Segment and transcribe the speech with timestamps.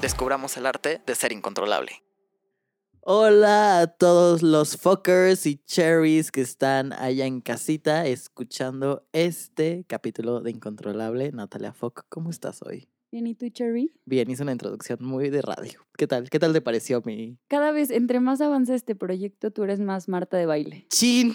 [0.00, 1.92] Descubramos el arte de ser incontrolable.
[3.00, 10.40] Hola a todos los fuckers y cherries que están allá en casita escuchando este capítulo
[10.40, 11.32] de Incontrolable.
[11.32, 12.88] Natalia Fock, ¿cómo estás hoy?
[13.10, 13.90] Bien, ¿y tú, Cherry?
[14.04, 15.86] Bien, hice una introducción muy de radio.
[15.96, 16.28] ¿Qué tal?
[16.28, 20.08] ¿Qué tal te pareció mi Cada vez, entre más avanza este proyecto, tú eres más
[20.08, 20.86] Marta de baile.
[20.90, 21.34] chin?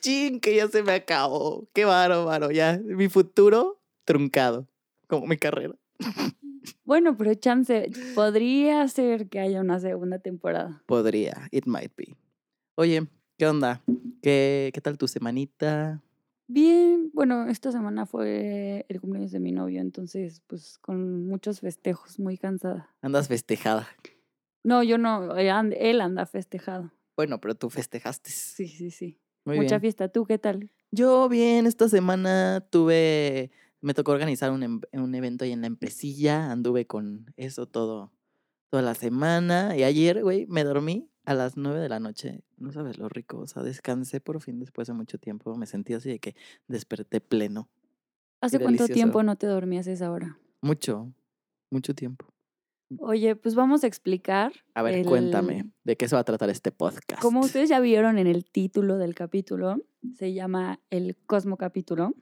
[0.00, 1.68] Chin, que ya se me acabó.
[1.74, 2.52] Qué varo, varo.
[2.52, 4.68] Ya, mi futuro truncado,
[5.08, 5.74] como mi carrera.
[6.84, 10.82] Bueno, pero chance, podría ser que haya una segunda temporada.
[10.86, 12.16] Podría, it might be.
[12.74, 13.06] Oye,
[13.38, 13.82] ¿qué onda?
[14.22, 16.02] ¿Qué, qué tal tu semanita?
[16.48, 22.18] Bien, bueno, esta semana fue el cumpleaños de mi novio, entonces, pues con muchos festejos,
[22.18, 22.94] muy cansada.
[23.00, 23.88] Andas festejada.
[24.64, 26.92] No, yo no, eh, él anda festejado.
[27.16, 28.30] Bueno, pero tú festejaste.
[28.30, 29.18] Sí, sí, sí.
[29.44, 29.80] Muy Mucha bien.
[29.80, 30.08] fiesta.
[30.08, 30.70] ¿Tú qué tal?
[30.90, 33.50] Yo bien, esta semana tuve,
[33.82, 38.12] me tocó organizar un, em- un evento ahí en la empresilla, anduve con eso todo,
[38.70, 42.72] toda la semana y ayer, güey, me dormí a las nueve de la noche, no
[42.72, 46.08] sabes lo rico, o sea, descansé por fin después de mucho tiempo, me sentí así
[46.08, 46.34] de que
[46.68, 47.68] desperté pleno,
[48.40, 48.94] ¿Hace Qué cuánto delicioso.
[48.94, 50.38] tiempo no te dormías esa hora?
[50.62, 51.12] mucho,
[51.70, 52.26] mucho tiempo.
[52.98, 54.52] Oye, pues vamos a explicar.
[54.74, 57.22] A ver, el- cuéntame, ¿de qué se va a tratar este podcast?
[57.22, 59.76] Como ustedes ya vieron en el título del capítulo,
[60.14, 62.14] se llama el Cosmo Capítulo.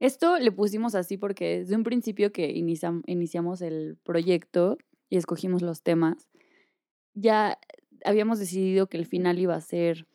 [0.00, 4.76] Esto le pusimos así porque desde un principio que iniciam- iniciamos el proyecto
[5.08, 6.28] y escogimos los temas,
[7.14, 7.58] ya
[8.04, 10.06] habíamos decidido que el final iba a ser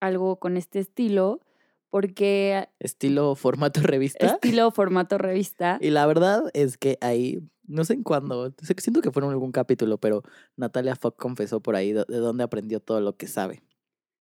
[0.00, 1.40] algo con este estilo,
[1.88, 4.26] porque Estilo formato revista.
[4.26, 5.78] estilo formato revista.
[5.80, 9.52] Y la verdad es que ahí, no sé en cuándo, que siento que fueron algún
[9.52, 10.22] capítulo, pero
[10.56, 13.62] Natalia Fock confesó por ahí de dónde aprendió todo lo que sabe.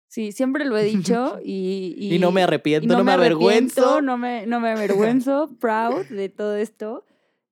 [0.09, 1.95] Sí, siempre lo he dicho y...
[1.97, 4.01] Y, no me arrepiento, no, me avergüenzo.
[4.01, 7.05] No me, no me avergüenzo, proud de todo esto.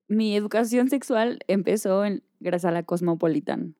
[0.08, 3.76] Mi educación sexual empezó en, gracias a la Cosmopolitan.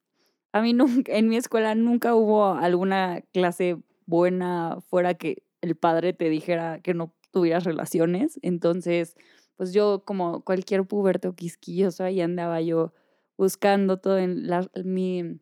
[0.53, 6.13] A mí nunca, en mi escuela nunca hubo alguna clase buena fuera que el padre
[6.13, 8.39] te dijera que no tuvieras relaciones.
[8.43, 9.17] Entonces,
[9.57, 12.93] pues yo como cualquier puberto quisquilloso, ahí andaba yo
[13.37, 15.41] buscando todo en la, mi,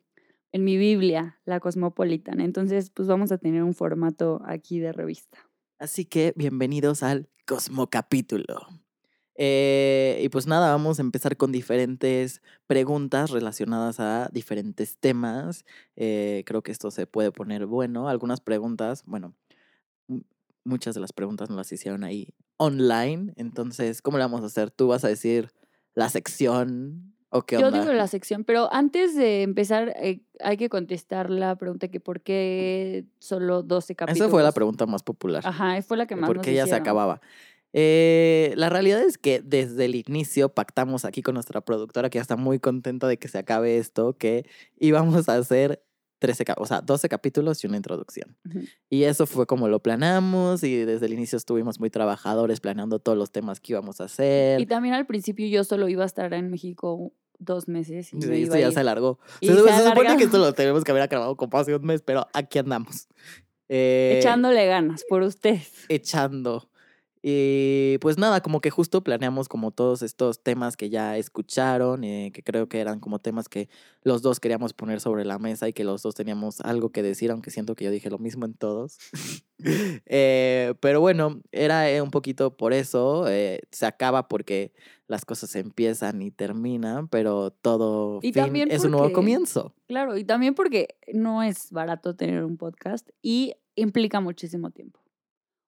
[0.51, 2.39] en mi Biblia, la Cosmopolitan.
[2.41, 5.37] Entonces, pues vamos a tener un formato aquí de revista.
[5.79, 8.67] Así que bienvenidos al Cosmo Capítulo.
[9.35, 15.63] Eh, y pues nada, vamos a empezar con diferentes preguntas relacionadas a diferentes temas.
[15.95, 18.09] Eh, creo que esto se puede poner bueno.
[18.09, 19.35] Algunas preguntas, bueno,
[20.63, 23.33] muchas de las preguntas nos las hicieron ahí online.
[23.35, 24.71] Entonces, ¿cómo le vamos a hacer?
[24.71, 25.51] ¿Tú vas a decir
[25.93, 27.79] la sección o qué Yo onda?
[27.81, 32.21] digo la sección, pero antes de empezar eh, hay que contestar la pregunta que por
[32.21, 34.21] qué solo 12 capítulos.
[34.25, 35.43] Esa fue la pregunta más popular.
[35.45, 37.21] Ajá, fue la que más nos porque ya se acababa.
[37.73, 42.21] Eh, la realidad es que desde el inicio pactamos aquí con nuestra productora, que ya
[42.21, 44.45] está muy contenta de que se acabe esto, que
[44.79, 45.83] íbamos a hacer
[46.19, 48.35] 13, cap- o sea, 12 capítulos y una introducción.
[48.47, 48.61] Ujú.
[48.89, 53.17] Y eso fue como lo planeamos y desde el inicio estuvimos muy trabajadores planeando todos
[53.17, 54.59] los temas que íbamos a hacer.
[54.59, 58.27] Y también al principio yo solo iba a estar en México dos meses y Sí,
[58.27, 58.73] me iba esto a ya ir.
[58.73, 59.19] se alargó.
[59.41, 61.75] Y Se, se se ha supone que esto lo tenemos que haber acabado como hace
[61.75, 63.07] un mes, pero aquí andamos.
[63.69, 65.69] Eh, Echándole ganas por ustedes.
[65.89, 66.69] echando.
[67.29, 72.31] Y pues nada, como que justo planeamos como todos estos temas que ya escucharon, eh,
[72.33, 73.67] que creo que eran como temas que
[74.01, 77.29] los dos queríamos poner sobre la mesa y que los dos teníamos algo que decir,
[77.29, 78.97] aunque siento que yo dije lo mismo en todos.
[80.05, 84.71] Eh, pero bueno, era eh, un poquito por eso, eh, se acaba porque
[85.07, 89.73] las cosas empiezan y terminan, pero todo Y fin también es un nuevo comienzo.
[89.87, 94.99] Claro, y también porque no es barato tener un podcast y implica muchísimo tiempo.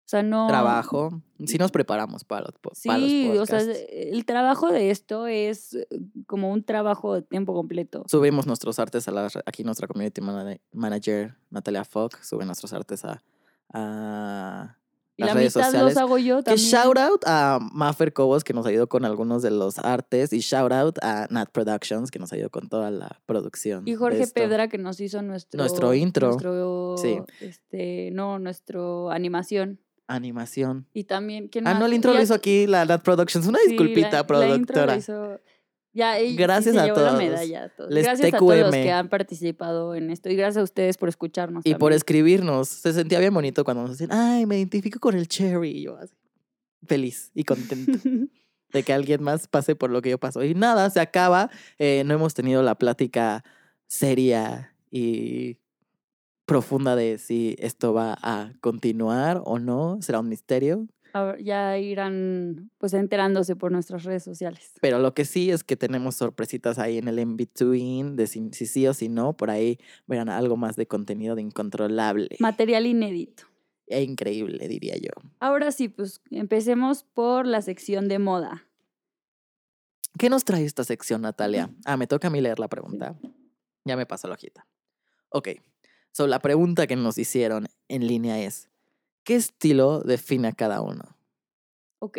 [0.09, 0.47] O sea, no...
[0.47, 3.83] Trabajo, sí nos preparamos para los, po- para los Sí, o sea, podcasts.
[3.91, 5.87] el trabajo de esto es eh,
[6.25, 8.05] como un trabajo de tiempo completo.
[8.07, 13.05] Subimos nuestros artes a la, aquí nuestra community mana- manager, Natalia Fock, sube nuestros artes
[13.05, 13.21] a,
[13.71, 14.77] a
[15.15, 15.93] Y las la redes mitad sociales.
[15.93, 16.67] los hago yo Que también.
[16.67, 20.71] shout out a Maffer Cobos, que nos ayudó con algunos de los artes, y shout
[20.71, 23.87] out a Nat Productions, que nos ayudó con toda la producción.
[23.87, 24.25] Y Jorge.
[24.27, 25.59] Pedra que nos hizo nuestro...
[25.59, 26.29] Nuestro intro.
[26.29, 27.19] Nuestro, Sí.
[27.41, 29.79] este, no, nuestro animación.
[30.09, 30.85] Animación.
[30.93, 31.47] Y también...
[31.47, 31.89] ¿quién Ah, no, más?
[31.89, 33.45] el intro lo hizo aquí la Nat Productions.
[33.47, 34.95] Una sí, disculpita, la- la intro lo productora.
[34.97, 35.39] hizo-
[35.93, 37.17] Ya, Gracias se a llevó la todos.
[37.17, 37.91] medalla a todos.
[37.91, 41.09] Les Gracias a todos los que han participado en esto y gracias a ustedes por
[41.09, 41.65] escucharnos.
[41.65, 42.69] Y por escribirnos.
[42.69, 45.69] Se sentía bien bonito cuando nos decían, ay, me identifico con el Cherry.
[45.71, 46.13] Y yo así,
[46.85, 47.99] feliz y contento
[48.73, 50.43] de que alguien más pase por lo que yo paso.
[50.43, 51.49] Y nada, se acaba.
[51.79, 53.43] Eh, no hemos tenido la plática
[53.87, 55.57] seria y
[56.49, 60.01] profunda de si esto va a continuar o no.
[60.01, 60.87] Será un misterio.
[61.39, 64.73] Ya irán pues enterándose por nuestras redes sociales.
[64.81, 68.67] Pero lo que sí es que tenemos sorpresitas ahí en el in-between de si, si
[68.67, 69.33] sí o si no.
[69.33, 72.29] Por ahí verán algo más de contenido de incontrolable.
[72.39, 73.43] Material inédito.
[73.87, 75.09] E increíble, diría yo.
[75.39, 78.67] Ahora sí, pues empecemos por la sección de moda.
[80.17, 81.69] ¿Qué nos trae esta sección, Natalia?
[81.85, 83.17] Ah, me toca a mí leer la pregunta.
[83.85, 84.67] Ya me pasó la hojita.
[85.29, 85.49] Ok.
[86.19, 88.69] So, la pregunta que nos hicieron en línea es:
[89.23, 91.15] ¿qué estilo define a cada uno?
[91.99, 92.17] Ok.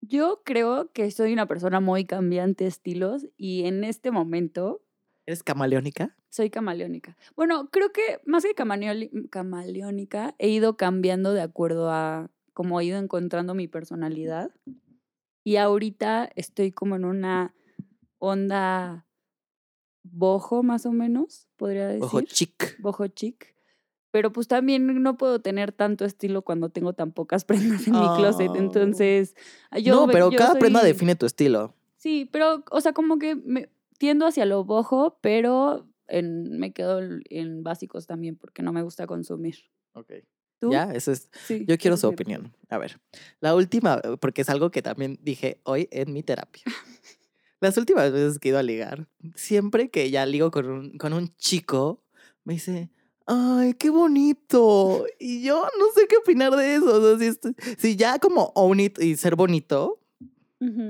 [0.00, 4.82] Yo creo que soy una persona muy cambiante de estilos y en este momento
[5.26, 6.14] ¿Eres camaleónica?
[6.30, 7.16] soy camaleónica.
[7.34, 13.00] Bueno, creo que más que camaleónica, he ido cambiando de acuerdo a cómo he ido
[13.00, 14.52] encontrando mi personalidad.
[15.42, 17.52] Y ahorita estoy como en una
[18.20, 19.03] onda
[20.04, 22.04] bojo, más o menos, podría decir.
[22.04, 22.80] Ojo chic.
[22.80, 23.54] boho chic.
[24.12, 28.06] Pero pues también no puedo tener tanto estilo cuando tengo tan pocas prendas en mi
[28.16, 28.50] closet.
[28.50, 28.56] Oh.
[28.56, 29.34] Entonces,
[29.82, 31.74] yo no, pero yo cada prenda define tu estilo.
[31.96, 37.00] Sí, pero, o sea, como que me tiendo hacia lo bojo, pero en, me quedo
[37.00, 39.56] en- básicos también porque no me gusta consumir.
[40.60, 40.70] ¿Tú?
[40.70, 41.30] Ya, eso es.
[41.46, 42.54] Sí, Yo quiero su opinión.
[42.68, 43.00] A ver,
[43.40, 46.62] la última, porque es algo que también dije hoy en mi terapia.
[47.64, 51.12] Las últimas veces que he ido a ligar, siempre que ya ligo con un, con
[51.14, 52.02] un chico,
[52.44, 52.90] me dice,
[53.26, 55.06] ay, qué bonito.
[55.18, 56.94] Y yo no sé qué opinar de eso.
[56.94, 60.00] O sea, si, est- si ya como own it y ser bonito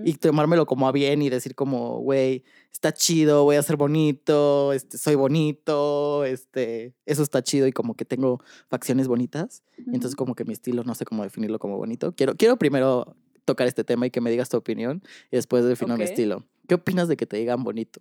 [0.04, 4.72] y tomármelo como a bien y decir como, güey, está chido, voy a ser bonito,
[4.72, 9.62] este, soy bonito, este, eso está chido y como que tengo facciones bonitas.
[9.78, 10.16] Y Entonces, Ujú.
[10.16, 12.12] como que mi estilo, no sé cómo definirlo como bonito.
[12.14, 15.96] Quiero, quiero primero tocar este tema y que me digas tu opinión y después defino
[15.96, 16.10] mi Ok.
[16.10, 16.44] estilo.
[16.68, 18.00] ¿Qué opinas de que te digan bonito?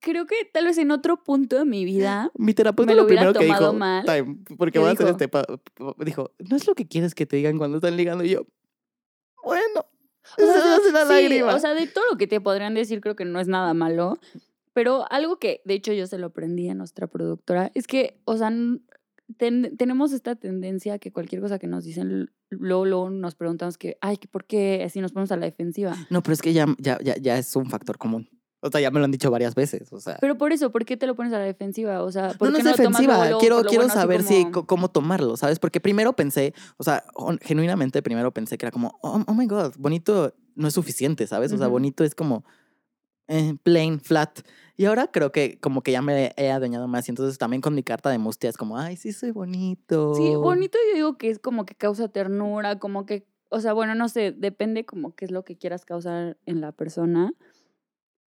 [0.00, 2.30] Creo que tal vez en otro punto de mi vida.
[2.36, 4.04] Mi terapeuta Me lo lo primero que dijo, mal.
[4.04, 5.30] time, porque ¿Qué voy a hacer este,
[6.04, 8.24] dijo, no es lo que quieres que te digan cuando están ligando.
[8.24, 8.46] Y yo,
[9.42, 9.86] bueno,
[10.38, 11.54] O sea, se me hace una sí, lágrima.
[11.54, 14.18] o sea, de todo lo que te podrían decir, creo que no es nada malo.
[14.72, 18.36] Pero algo que, de hecho, yo se lo aprendí a nuestra productora, es que, o
[18.36, 18.50] sea,
[19.38, 23.96] ten- tenemos esta tendencia que cualquier cosa que nos dicen, luego, luego nos preguntamos que,
[24.00, 25.96] ay, ¿por qué así nos ponemos a la defensiva?
[26.10, 28.28] No, pero es que ya, ya, ya, ya es un factor común.
[28.60, 29.92] O sea, ya me lo han dicho varias veces.
[29.92, 32.02] O sea, Pero por eso, ¿por qué te lo pones a la defensiva?
[32.02, 33.38] O sea, ¿por no, no qué es no defensiva.
[33.38, 35.58] quiero lo quiero bueno, saber si como- cómo tomarlo, ¿sabes?
[35.58, 37.04] Porque primero pensé, o sea,
[37.42, 41.52] genuinamente primero pensé que era como, oh, oh my god, bonito no es suficiente, ¿sabes?
[41.52, 42.44] O sea, bonito es como
[43.28, 44.40] eh, plain, flat.
[44.76, 47.08] Y ahora creo que como que ya me he adueñado más.
[47.08, 50.14] Y entonces también con mi carta de mustia es como, ay, sí soy bonito.
[50.14, 53.94] Sí, bonito yo digo que es como que causa ternura, como que, o sea, bueno,
[53.94, 57.32] no sé, depende como qué es lo que quieras causar en la persona,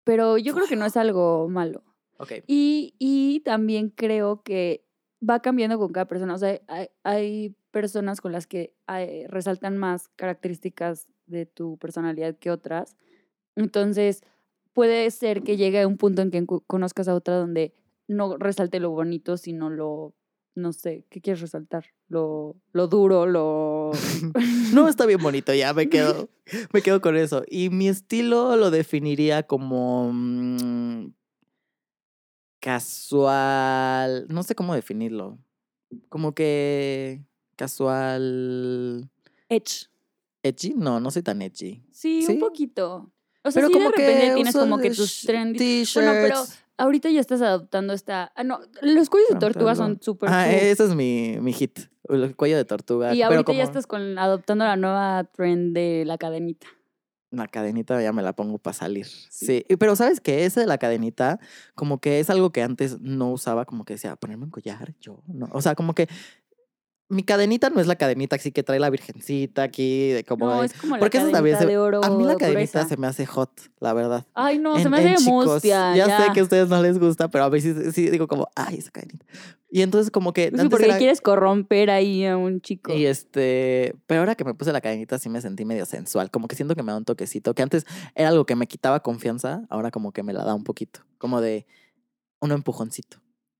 [0.04, 1.84] pero yo creo que no es algo malo.
[2.18, 2.32] Ok.
[2.46, 4.84] Y, y también creo que
[5.28, 9.78] va cambiando con cada persona, o sea, hay, hay personas con las que hay- resaltan
[9.78, 12.96] más características de tu personalidad que otras,
[13.54, 14.22] entonces
[14.72, 17.74] puede ser que llegue a un punto en que conozcas a otra donde
[18.08, 20.14] no resalte lo bonito, sino lo,
[20.54, 21.87] no sé, ¿qué quieres resaltar?
[22.08, 23.92] Lo, lo duro, lo...
[24.75, 26.28] No, está bien bonito, ya me quedo,
[26.73, 27.42] me quedo con eso.
[27.49, 31.12] Y mi estilo lo definiría como mm,
[32.61, 35.38] casual, no sé cómo definirlo.
[36.08, 37.23] Como que
[37.56, 39.11] casual,
[39.49, 39.88] Edge.
[40.42, 41.82] edgy, no, no soy tan edgy.
[41.92, 42.32] Sí, ¿Sí?
[42.32, 43.12] un poquito.
[43.44, 45.84] O sea, Pero sí como de repente que tienes como que tus trendy...
[45.94, 46.44] Bueno, pero
[46.78, 48.32] ahorita ya estás adoptando esta...
[48.37, 50.54] Ah, no, los cuellos de tortuga son súper Ah, cool.
[50.54, 53.14] ese es mi, mi hit, el cuello de tortuga.
[53.14, 56.66] Y pero ahorita ya estás con, adoptando la nueva trend de la cadenita.
[57.30, 59.06] La cadenita ya me la pongo para salir.
[59.06, 59.64] Sí.
[59.78, 60.44] pero ¿sabes qué?
[60.44, 61.40] Ese de la cadenita,
[61.75, 65.22] como que es algo que antes no usaba, como que decía, ponerme un collar, yo,
[65.26, 65.49] no.
[65.52, 66.08] O sea, como que
[67.12, 70.64] mi cadenita no es la cadenita así que trae la virgencita aquí, de como No,
[70.64, 72.88] es como la porque cadenita se- de oro A mí la cadenita gruesa.
[72.88, 73.50] se me hace hot,
[73.81, 74.26] la verdad.
[74.35, 75.47] Ay, no, se me hace chicos.
[75.47, 75.95] mustia.
[75.95, 78.49] Ya, Ya, sé que a ustedes no les gusta, pero a veces sí, digo como,
[78.57, 79.25] ay, esa cadenita.
[79.71, 80.50] Y entonces como que...
[80.54, 82.92] Sí, porque era- quieres corromper ahí a un chico.
[82.92, 86.49] y este, pero ahora que me puse la cadenita sí me sentí medio sensual, como
[86.49, 89.64] que siento que me da un toquecito, que antes era algo que me quitaba confianza,
[89.71, 91.66] ahora como que me la da un poquito, como de
[92.40, 93.19] un empujoncito.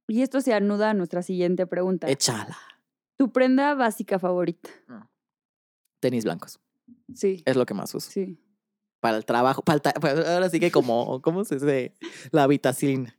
[0.09, 2.09] Y esto se anuda a nuestra siguiente pregunta.
[2.09, 2.59] Échala.
[3.23, 4.69] ¿Tu prenda básica favorita?
[6.01, 6.59] Tenis blancos,
[7.15, 8.11] Sí, es lo que más uso.
[8.11, 8.37] sí.
[8.99, 11.95] Para el trabajo, para el ta- pues, ahora sí que como, ¿cómo se dice?
[12.33, 13.13] La habitación.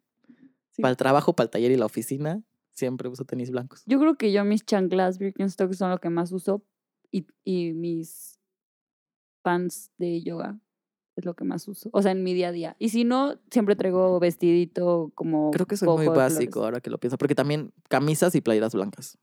[0.72, 0.82] Sí.
[0.82, 2.44] Para el trabajo, para el taller y la oficina,
[2.74, 3.84] siempre uso tenis blancos.
[3.86, 6.66] Yo creo que yo mis chanclas Birkenstock son lo que más uso
[7.10, 8.42] y, y mis
[9.42, 10.60] pants de yoga
[11.16, 11.90] es lo que más uso.
[11.94, 12.76] O sea, en mi día a día.
[12.78, 15.52] Y si no, siempre traigo vestidito como.
[15.52, 16.34] Creo que soy muy de flores.
[16.34, 19.18] básico ahora que lo pienso, porque también camisas y playeras blancas.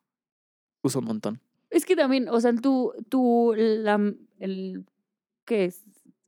[0.82, 1.40] Uso un montón.
[1.70, 4.00] Es que también, o sea, tú, tú, la,
[4.38, 4.84] el,
[5.44, 5.82] ¿qué es?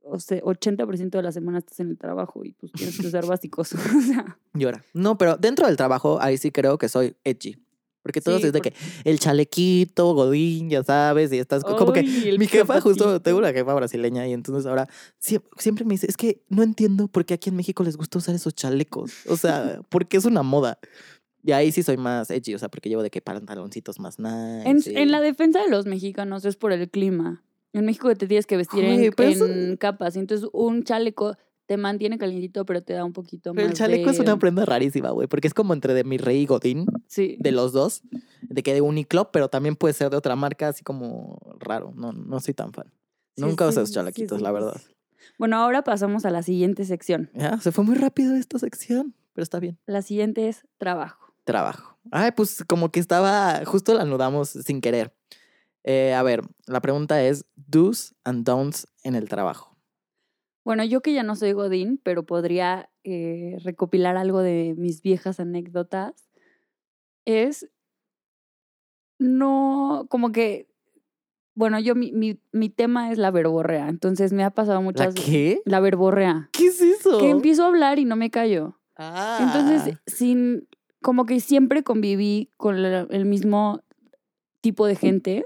[0.05, 3.27] O sea, 80% de la semana estás en el trabajo y pues tienes que usar
[3.27, 3.73] básicos.
[3.75, 4.85] o sea, Llora.
[4.95, 7.57] No, pero dentro del trabajo, ahí sí creo que soy edgy.
[8.03, 11.77] Porque todos Sí, es de por- que el chalequito, godín, ya sabes, y estás co-
[11.77, 12.03] como que
[12.37, 14.89] mi jefa justo, tengo una jefa brasileña y entonces ahora
[15.57, 18.35] siempre me dice, es que no entiendo por qué aquí en México les gusta usar
[18.35, 19.13] esos chalecos.
[19.29, 20.81] O sea, porque es una moda.
[21.45, 25.01] Y ahí sí soy más edgy, o sea, porque llevo de que pantaloncitos más nice.
[25.01, 27.43] En, la defensa de los mexicanos es por el clima.
[27.73, 30.17] En México te tienes que vestir en, eso- en capas.
[30.17, 33.73] Entonces, un chaleco te mantiene calientito, pero te da un poquito Pero más.
[33.73, 36.47] el chaleco es una prenda rarísima, güey, porque es como entre de mi rey y
[36.47, 37.37] Godín, Sí.
[37.41, 38.03] de los dos,
[38.43, 41.93] de que de Uniqlo, pero también puede ser de otra marca, así como raro.
[41.97, 42.87] No, no soy tan fan.
[43.37, 44.81] Sí, Nunca sí, uso esos chalequitos, la verdad.
[45.39, 47.31] Bueno, ahora pasamos a la siguiente sección.
[47.35, 49.79] Ya, se fue muy rápido esta sección, pero está bien.
[49.87, 51.22] La siguiente es trabajo.
[51.45, 51.99] Trabajo.
[52.11, 55.15] Ay, pues como que estaba, justo la anudamos sin querer.
[55.85, 59.77] Eh, a ver, la pregunta es, do's and don'ts en el trabajo.
[60.65, 65.41] Bueno, yo que ya no soy Godín, pero podría eh, recopilar algo de mis viejas
[65.41, 66.29] anécdotas,
[67.25, 67.69] es
[69.19, 70.69] no, como que,
[71.55, 75.15] bueno, yo, mi, mi, mi tema es la verborrea, entonces me ha pasado ¿La muchas
[75.15, 75.63] qué?
[75.65, 76.49] La verborrea.
[76.53, 77.19] ¿Qué es eso?
[77.19, 78.79] Que empiezo a hablar y no me callo.
[78.97, 79.39] Ah.
[79.43, 80.69] Entonces, sin,
[81.03, 83.83] como que siempre conviví con el mismo
[84.61, 85.45] tipo de gente.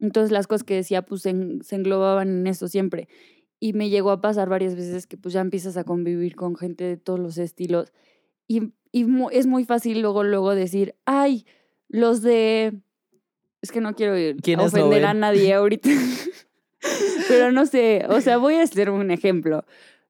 [0.00, 3.08] Entonces las cosas que decía pues se, en- se englobaban en eso siempre.
[3.60, 6.82] Y me llegó a pasar varias veces que pues ya empiezas a convivir con gente
[6.84, 7.92] de todos los estilos.
[8.48, 11.46] Y, y es muy fácil luego, luego decir, ay,
[11.88, 12.72] los de...
[13.60, 15.88] Es que no quiero ir- ¿Quiénes no ofender a nadie ahorita.
[17.28, 19.64] Pero no sé, o sea, voy a hacer un ejemplo.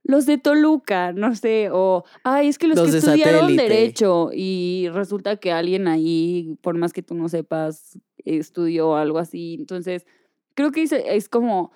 [0.05, 3.63] Los de Toluca, no sé, o, ay, es que los, Los que de estudiaron satélite.
[3.63, 9.55] derecho y resulta que alguien ahí, por más que tú no sepas, estudió algo así.
[9.59, 10.05] Entonces,
[10.55, 11.73] creo que es, es como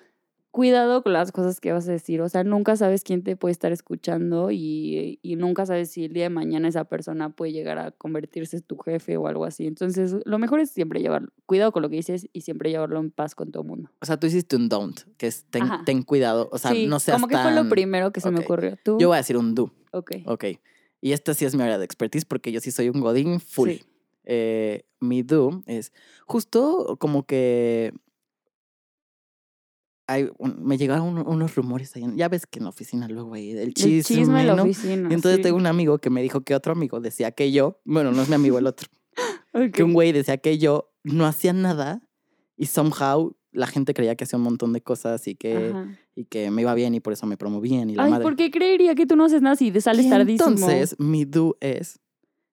[0.51, 2.21] cuidado con las cosas que vas a decir.
[2.21, 6.13] O sea, nunca sabes quién te puede estar escuchando y, y nunca sabes si el
[6.13, 9.67] día de mañana esa persona puede llegar a convertirse en tu jefe o algo así.
[9.67, 13.11] Entonces, lo mejor es siempre llevar cuidado con lo que dices y siempre llevarlo en
[13.11, 13.91] paz con todo el mundo.
[14.01, 16.49] O sea, tú hiciste un don't, que es ten, ten cuidado.
[16.51, 18.77] O sea, sí, no seas como que fue lo tan- primero que se me ocurrió.
[18.83, 18.97] ¿Tú?
[18.99, 19.71] Yo voy a decir un do.
[19.91, 20.11] Ok.
[20.25, 20.45] Ok.
[21.01, 23.69] Y esta sí es mi área de expertise porque yo sí soy un godín full.
[23.69, 23.83] Sí.
[24.29, 25.93] Eh, mi do es
[26.25, 27.93] justo como que
[30.07, 32.03] hay un- me llegaron un- unos rumores ahí.
[32.15, 34.63] Ya ves que en la oficina luego hay el El chisme, chisme en la ¿no?
[34.63, 35.09] oficina.
[35.09, 35.41] Y entonces sí.
[35.43, 38.29] tengo un amigo que me dijo que otro amigo decía que yo, bueno, no es
[38.29, 38.87] mi amigo el otro,
[39.53, 39.71] Ok.
[39.73, 42.01] que un güey decía que yo no hacía nada
[42.55, 45.97] y somehow la gente creía que hacía un montón de cosas y que, Ajá.
[46.15, 48.23] y que me iba bien y por eso me promovían y la Ay, madre.
[48.23, 50.49] ¿por qué creería que tú no haces nada si te sales Y tardísimo?
[50.51, 51.99] Entonces, mi do es,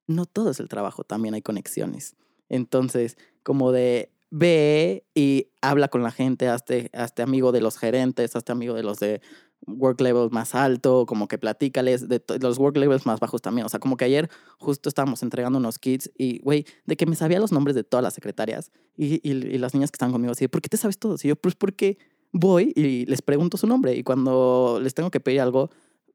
[0.06, 2.16] no todo es el trabajo, también hay conexiones.
[2.48, 8.34] Entonces, como de ve y habla con la gente, hazte, hazte amigo de los gerentes,
[8.34, 9.20] hazte amigo de los de
[9.64, 13.64] work level más alto, como que platícales de los work levels más bajos también.
[13.64, 17.14] O sea, como que ayer justo estábamos entregando unos kits y, güey, de que me
[17.14, 20.48] sabía los nombres de todas las secretarias y, y, las niñas que están conmigo así,
[20.48, 21.14] ¿por qué te sabes todo?
[21.22, 21.98] Y yo, pues porque
[22.32, 25.70] voy y les pregunto su nombre y cuando les tengo que pedir algo,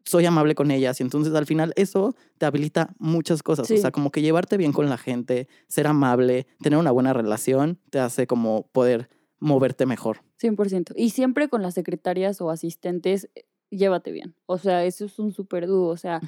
[0.09, 3.67] soy amable con ellas y entonces al final eso te habilita muchas cosas.
[3.67, 3.75] Sí.
[3.75, 7.77] O sea, como que llevarte bien con la gente, ser amable, tener una buena relación,
[7.91, 10.21] te hace como poder moverte mejor.
[10.41, 10.93] 100%.
[10.95, 14.35] Y siempre con las secretarias o asistentes, eh, llévate bien.
[14.47, 15.89] O sea, eso es un súper dúo.
[15.89, 16.21] O sea,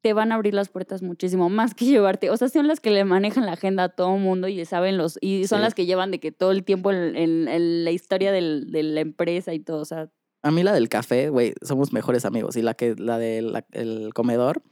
[0.00, 2.28] te van a abrir las puertas muchísimo más que llevarte.
[2.30, 4.98] O sea, son las que le manejan la agenda a todo el mundo y saben
[4.98, 5.16] los.
[5.20, 5.62] Y son Sí.
[5.62, 8.82] las que llevan de que todo el tiempo en, en- en la historia del- de
[8.82, 9.80] la empresa y todo.
[9.80, 10.10] O sea,
[10.42, 12.56] A mí la del café, güey, somos mejores amigos.
[12.56, 14.62] Y la que la del el comedor,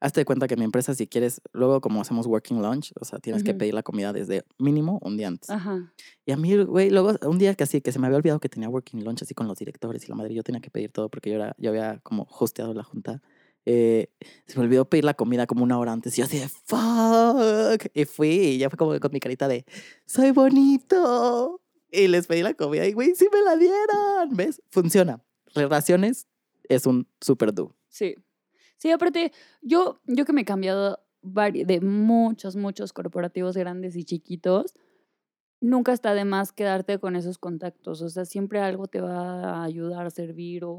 [0.00, 3.18] hazte de cuenta que mi empresa, si quieres, luego como hacemos working lunch, o sea,
[3.18, 5.48] tienes que pedir la comida desde mínimo un día antes.
[5.48, 5.92] ajá.
[6.26, 8.48] Y a mí, güey, luego un día que así, que se me había olvidado que
[8.48, 11.08] tenía working lunch así con los directores y la madre, yo tenía que pedir todo
[11.08, 13.22] porque yo, era, yo había como hosteado la junta.
[13.66, 14.10] Eh,
[14.46, 17.90] se me olvidó pedir la comida como una hora antes y yo así de fuck.
[17.94, 19.64] Y fui y ya fue como con mi carita de
[20.04, 21.63] soy bonito.
[21.94, 24.30] Y les pedí la comida y, güey, sí me la dieron.
[24.36, 24.60] ¿Ves?
[24.70, 25.22] Funciona.
[25.54, 26.26] Relaciones
[26.68, 27.76] es un super do.
[27.88, 28.16] Sí.
[28.76, 29.32] Sí, aparte,
[29.62, 34.74] yo, yo que me he cambiado de muchos, muchos corporativos grandes y chiquitos,
[35.60, 38.02] nunca está de más quedarte con esos contactos.
[38.02, 40.78] O sea, siempre algo te va a ayudar a servir o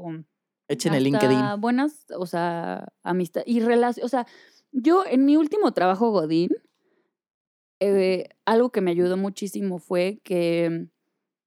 [0.68, 1.60] Echen el LinkedIn.
[1.60, 4.26] buenas, o sea, amistad y relación, o sea,
[4.72, 6.50] yo en mi último trabajo Godín,
[7.78, 10.88] eh, algo que me ayudó muchísimo fue que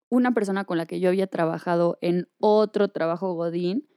[0.10, 3.88] una persona con la que yo había trabajado en otro trabajo Godín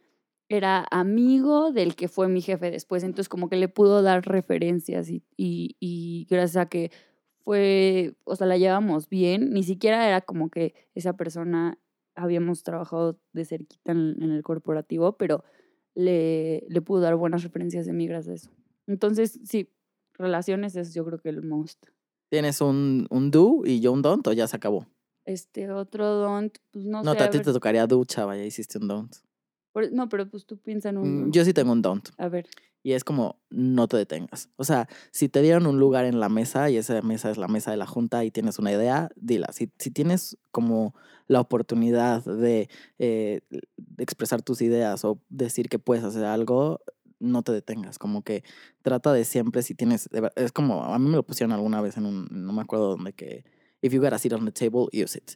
[0.49, 5.09] era amigo del que fue mi jefe después, entonces como que le pudo dar referencias
[5.09, 6.90] y, y, y gracias a que
[7.45, 11.78] fue, o sea, la llevamos bien, ni siquiera era como que esa persona
[12.14, 15.42] habíamos trabajado de cerquita en, en el corporativo, pero
[15.95, 18.50] le, le pudo dar buenas referencias de mí gracias a eso.
[18.87, 19.71] Entonces, sí,
[20.14, 21.87] relaciones es yo creo que el most.
[22.28, 24.87] ¿Tienes un, un do y yo un don't o ya se acabó?
[25.24, 27.18] Este otro don't, pues no, No, sé.
[27.18, 29.14] te- a ti te tocaría do, chava, ya hiciste un don't.
[29.72, 31.08] por- no, pero pues tú piensa en un.
[31.08, 31.34] Mm, don't.
[31.34, 32.08] Yo sí tengo un don't.
[32.18, 32.46] A ver.
[32.84, 34.48] Y es como, no te detengas.
[34.56, 37.46] O sea, si te dieron un lugar en la mesa y esa mesa es la
[37.46, 39.46] mesa de la junta y tienes una idea, dila.
[39.52, 40.92] Si, si tienes como
[41.28, 43.40] la oportunidad de, eh,
[43.76, 46.80] de expresar tus ideas o decir que puedes hacer algo,
[47.20, 48.00] no te detengas.
[48.00, 48.42] Como que
[48.82, 52.06] trata de siempre, si tienes, es como, a mí me lo pusieron alguna vez en
[52.06, 53.44] un, no me acuerdo dónde, que,
[53.82, 55.32] if you got a seat on the table, use it.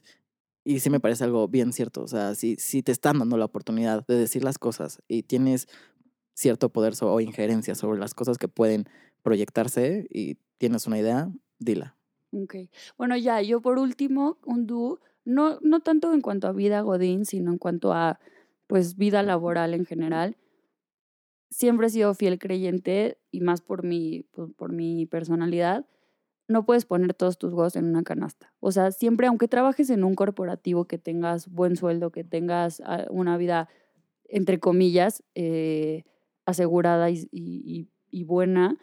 [0.65, 2.03] Y sí me parece algo bien cierto.
[2.03, 5.67] O sea, si, si te están dando la oportunidad de decir las cosas y tienes
[6.35, 8.85] cierto poder so- o injerencia sobre las cosas que pueden
[9.23, 11.97] proyectarse y tienes una idea, dila.
[12.33, 12.55] Ok.
[12.97, 17.25] Bueno, ya, yo por último, un do, no, no tanto en cuanto a vida Godín,
[17.25, 18.19] sino en cuanto a
[18.67, 20.37] pues vida laboral en general.
[21.49, 25.85] Siempre he sido fiel creyente y más por mi, por, por mi personalidad.
[26.47, 28.53] No puedes poner todos tus huevos en una canasta.
[28.59, 33.05] O sea, siempre, aunque trabajes en un corporativo, que tengas buen sueldo, que tengas ah,
[33.09, 33.67] una vida,
[34.29, 36.03] entre comillas, eh,
[36.45, 38.77] asegurada y, y- y buena,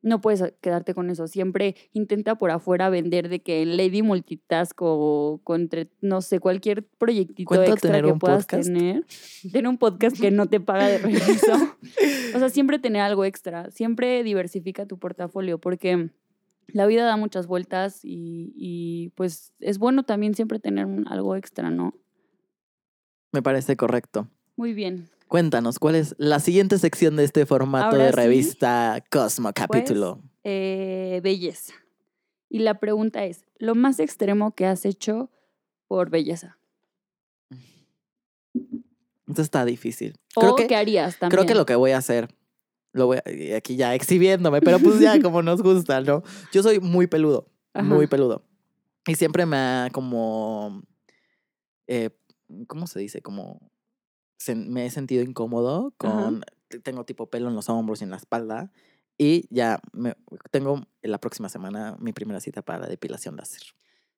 [0.00, 1.26] no puedes quedarte con eso.
[1.26, 6.38] Siempre intenta por afuera vender de que en Lady Multitask o con entre, no sé,
[6.38, 8.68] cualquier proyectito ¿Cuenta extra tener que puedas podcast?
[8.72, 9.04] tener.
[9.52, 11.52] Tener un podcast que no te paga de regreso.
[12.36, 13.68] o sea, siempre tener algo extra.
[13.72, 16.10] Siempre diversifica tu portafolio porque
[16.68, 21.34] la vida da muchas vueltas y, y, pues es bueno también siempre tener un- algo
[21.36, 21.94] extra, ¿no?
[23.32, 24.28] Me parece correcto.
[24.56, 25.08] Muy bien.
[25.28, 30.22] Cuéntanos, ¿cuál es la siguiente sección de este formato Ahora de sí, revista Cosmo capítulo?
[30.44, 31.74] Eh, belleza.
[32.48, 35.30] Y la pregunta es, ¿lo más extremo que has hecho
[35.86, 36.58] por belleza?
[39.26, 40.16] Esto está difícil.
[40.34, 41.36] ¿O Creo que, qué harías también?
[41.42, 42.28] creo que lo que voy a hacer,
[42.98, 46.22] lo voy a- y aquí ya exhibiéndome, pero pues ya como nos gusta, ¿no?
[46.52, 48.10] Yo soy muy peludo, muy Ajá.
[48.10, 48.44] peludo.
[49.06, 50.82] Y siempre me ha como,
[51.86, 52.10] eh,
[52.66, 53.22] ¿cómo se dice?
[53.22, 53.70] Como
[54.38, 56.14] sen- me he sentido incómodo Ajá.
[56.24, 58.72] con, te- tengo tipo pelo en los hombros y en la espalda.
[59.16, 60.14] Y ya me,
[60.50, 63.62] tengo la próxima semana mi primera cita para la depilación láser.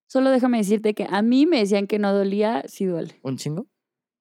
[0.07, 3.19] Solo déjame decirte que a mí me decían que no dolía, sí duele.
[3.23, 3.67] ¿Un chingo?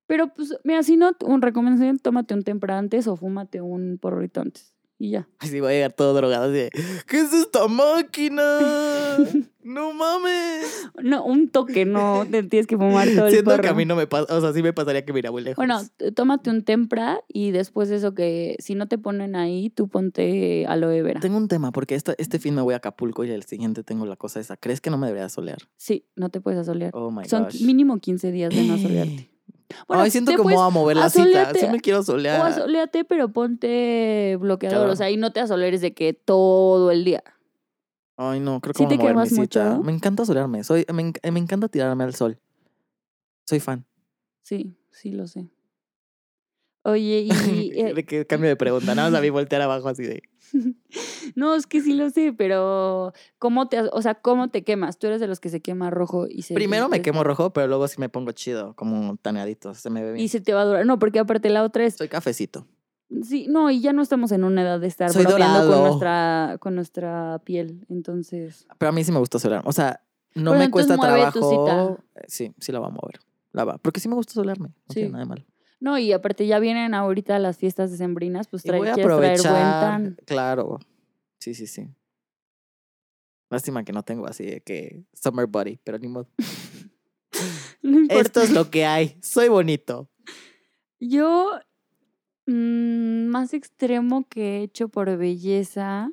[0.10, 4.41] Pero pues, mira, si no, un recomendación, tómate un tempra antes o fúmate un porrito
[4.41, 4.74] antes.
[4.98, 5.30] Y ya.
[5.38, 6.72] Ay, sí, voy a llegar todo drogado así de,
[7.06, 8.43] ¿qué es esta máquina?
[9.63, 10.89] ¡No mames!
[11.04, 13.95] No, un toque, no te tienes que fumar todo el Siento que a mí no
[13.95, 15.58] me pasa, o sea, sí me pasaría que me iría muy lejos.
[15.58, 15.80] Bueno,
[16.15, 20.65] tómate un tempra y después de eso que si no te ponen ahí, tú ponte
[20.65, 21.19] aloe vera.
[21.19, 24.08] Tengo un tema, porque esta, este fin me voy a Acapulco y el siguiente tengo
[24.08, 24.58] la cosa esa.
[24.58, 25.60] ¿Crees que no me debería solear?
[25.78, 26.89] Sí, no te puedes asolear.
[26.95, 27.62] Oh my Son gosh.
[27.62, 28.76] mínimo 15 días de no
[29.69, 30.03] asolearte.
[30.03, 31.53] Ay, siento que me voy a mover la cita.
[31.53, 32.41] Sí me quiero O solear.
[32.41, 34.77] asoleate, pero ponte bloqueador.
[34.79, 34.93] Claro.
[34.93, 37.23] O sea, y no te asoleres de que todo el día.
[38.17, 39.71] Ay, no, creo que ¿Sí voy a te mover mi cita.
[39.71, 39.84] mucho?
[39.84, 40.63] Me encanta solearme.
[40.63, 42.38] Soy, me, me encanta tirarme al sol.
[43.47, 43.86] Soy fan.
[44.43, 45.49] Sí, sí lo sé.
[46.84, 47.29] Oye, y...
[47.79, 48.93] eh, de que cambio de pregunta.
[48.95, 50.21] Nada más a mí voltear abajo así de...
[51.35, 54.97] no, es que sí lo sé, pero ¿cómo te, o sea, cómo te quemas?
[54.97, 56.53] Tú eres de los que se quema rojo y se...
[56.53, 59.73] Primero me quemo rojo, pero luego sí me pongo chido, como taneadito.
[59.73, 60.25] Se me ve bien.
[60.25, 60.85] Y se te va a durar.
[60.85, 61.95] No, porque aparte la otra es...
[61.95, 62.67] Soy cafecito.
[63.23, 66.75] Sí, no, y ya no estamos en una edad de estar Soy con nuestra, con
[66.75, 67.85] nuestra piel.
[67.89, 69.67] Entonces, Pero a mí sí me gusta solearme.
[69.67, 70.01] O sea,
[70.35, 71.97] no Bueno, me cuesta trabajo.
[72.15, 73.19] Eh, Sí, sí la voy a mover.
[73.51, 73.77] La va.
[73.79, 74.69] Porque sí me gusta solearme.
[74.69, 75.43] No tiene nada de malo.
[75.80, 79.22] No, y aparte ya vienen ahorita las fiestas decembrinas, pues trae, voy a traer buen
[79.22, 79.82] aprovechar.
[79.82, 80.18] tan.
[80.26, 80.80] Claro.
[81.39, 81.88] Sí, sí, sí.
[83.50, 86.28] Lástima que no tengo así de que summer body, pero ni modo.
[87.82, 88.06] No.
[88.10, 89.18] Esto es lo que hay.
[89.22, 90.10] Soy bonito.
[91.00, 91.60] Yo,
[92.46, 96.12] mm, más extremo que he hecho por belleza,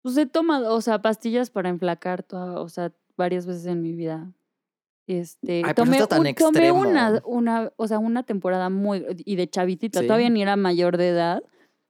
[0.00, 3.92] pues he tomado, o sea, pastillas para enflacar, toda, o sea, varias veces en mi
[3.92, 4.32] vida.
[5.06, 9.48] Este, Ay, tomé, tan un- tomé una, una, o sea, una temporada muy, y de
[9.48, 10.06] chavitita, Sí.
[10.06, 11.42] todavía ni era mayor de edad,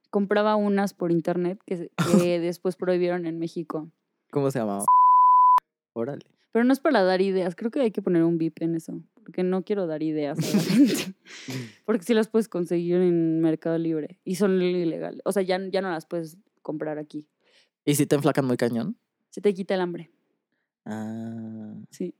[0.09, 1.97] compraba unas por internet que, que
[2.39, 3.91] después prohibieron en México.
[4.31, 4.85] ¿Cómo se llamaba?
[5.93, 6.25] Órale.
[6.51, 7.55] Pero no es para dar ideas.
[7.55, 8.99] Creo que hay que poner un VIP en eso.
[9.23, 11.15] Porque no quiero dar ideas a la gente.
[11.85, 14.19] Porque sí las puedes conseguir en Mercado Libre.
[14.23, 15.21] Y son ilegales.
[15.25, 17.27] O sea, ya, ya no las puedes comprar aquí.
[17.85, 18.97] ¿Y si te enflacan muy cañón?
[19.31, 20.11] Se te quita el hambre.
[20.85, 21.73] Ah.
[21.91, 22.13] Sí.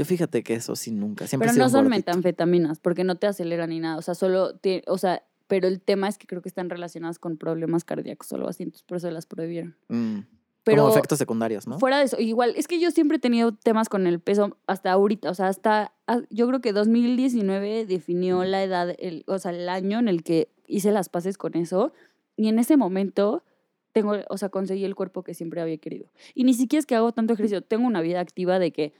[0.00, 1.26] Yo fíjate que eso sí nunca.
[1.26, 2.78] Siempre Pero he sido no son metanfetaminas.
[2.78, 3.98] Porque no te aceleran ni nada.
[3.98, 4.54] O sea, solo.
[4.56, 8.32] Te, o sea, pero el tema es que creo que están relacionadas con problemas cardíacos
[8.32, 8.62] o algo así.
[8.62, 9.76] Entonces por eso las prohibieron.
[9.88, 10.20] Mm,
[10.64, 10.84] Pero.
[10.84, 11.78] Como efectos secundarios, ¿no?
[11.78, 14.90] Fuera de eso, igual, es que yo siempre he tenido temas con el peso hasta
[14.90, 19.50] ahorita, o sea, hasta, ah, yo creo que 2019 definió la edad, el, o sea,
[19.50, 21.92] el año en el que hice las paces con eso,
[22.36, 23.44] y en ese momento
[23.92, 26.10] tengo, o sea, conseguí el cuerpo que siempre había querido.
[26.34, 28.94] Y ni siquiera es que hago tanto ejercicio, tengo una vida activa de que,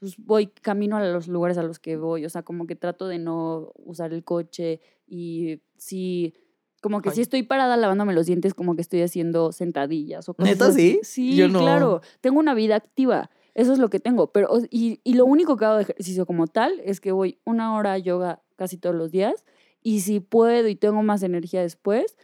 [0.00, 3.06] pues, voy camino a los lugares a los que voy, o sea, como que trato
[3.06, 6.34] de no usar el coche, y sí...
[6.82, 10.52] Como que si estoy parada lavándome los dientes, como que estoy haciendo sentadillas o cosas
[10.52, 10.92] ¿Neta así.
[10.92, 11.00] sí?
[11.02, 11.60] Sí, Yo no.
[11.60, 12.00] claro.
[12.22, 13.30] Tengo una vida activa.
[13.52, 14.32] Eso es lo que tengo.
[14.32, 17.76] Pero, y, y lo único que hago de ejercicio como tal es que voy una
[17.76, 19.44] hora a yoga casi todos los días.
[19.82, 22.16] Y si puedo y tengo más energía después,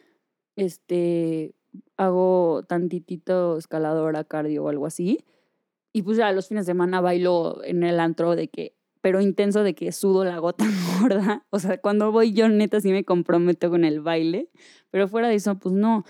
[0.56, 1.54] este,
[1.98, 5.22] hago tantitito escaladora, cardio o algo así.
[5.96, 9.62] Y pues ya los fines de semana bailo en el antro de que, pero intenso
[9.62, 10.66] de que sudo la gota
[11.00, 11.46] gorda.
[11.48, 14.50] O sea, cuando voy yo neta sí me comprometo con el baile,
[14.90, 16.04] pero fuera de eso, pues no.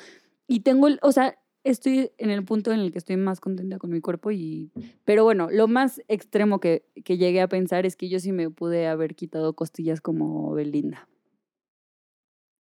[0.48, 3.78] Y tengo, el, o sea, estoy en el punto en el que estoy más contenta
[3.78, 4.72] con mi cuerpo y,
[5.04, 8.50] pero bueno, lo más extremo que, que llegué a pensar es que yo sí me
[8.50, 11.06] pude haber quitado costillas como Belinda.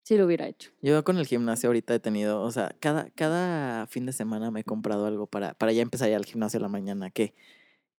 [0.03, 0.71] Sí lo hubiera hecho.
[0.81, 4.59] Yo con el gimnasio ahorita he tenido, o sea, cada, cada fin de semana me
[4.59, 7.09] he comprado algo para, para ya empezar ya al gimnasio en la mañana.
[7.09, 7.33] Que,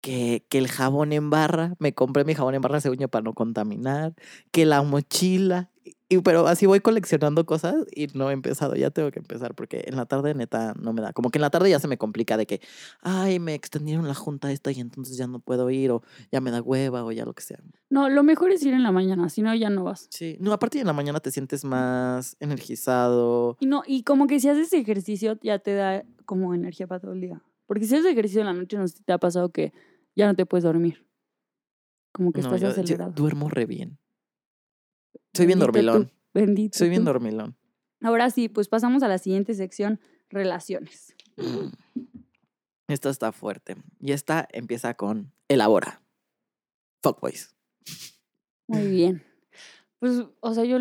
[0.02, 3.22] que, que el jabón en barra, me compré mi jabón en barra según yo para
[3.22, 4.14] no contaminar,
[4.52, 5.70] que la mochila.
[6.08, 9.84] Y, pero así voy coleccionando cosas y no he empezado, ya tengo que empezar porque
[9.86, 11.12] en la tarde neta no me da.
[11.12, 12.60] Como que en la tarde ya se me complica de que,
[13.02, 16.50] ay, me extendieron la junta esta y entonces ya no puedo ir o ya me
[16.50, 17.58] da hueva o ya lo que sea.
[17.90, 20.06] No, lo mejor es ir en la mañana, si no ya no vas.
[20.10, 23.56] Sí, no, aparte en la mañana te sientes más energizado.
[23.60, 27.12] Y no, y como que si haces ejercicio ya te da como energía para todo
[27.12, 27.42] el día.
[27.66, 29.72] Porque si haces ejercicio en la noche, no sé si te ha pasado que
[30.16, 31.04] ya no te puedes dormir.
[32.12, 33.12] Como que No, estás yo- yo acelerado.
[33.12, 33.98] duermo re bien.
[35.32, 36.10] Soy bien tú, dormilón.
[36.32, 36.78] Bendito.
[36.78, 37.56] Soy bien dormilón.
[38.00, 41.14] Ahora sí, pues pasamos a la siguiente sección, relaciones.
[41.36, 41.68] Mm.
[42.88, 43.76] Esta está fuerte.
[44.00, 46.02] Y esta empieza con elabora.
[47.02, 47.54] Fuckboys.
[48.66, 49.22] Muy bien.
[50.00, 50.76] Pues, o sea, yo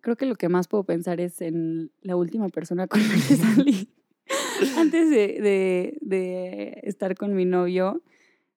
[0.00, 3.36] creo que lo que más puedo pensar es en la última persona con la que
[3.36, 3.88] salí.
[4.76, 8.02] Antes de, de, de estar con mi novio,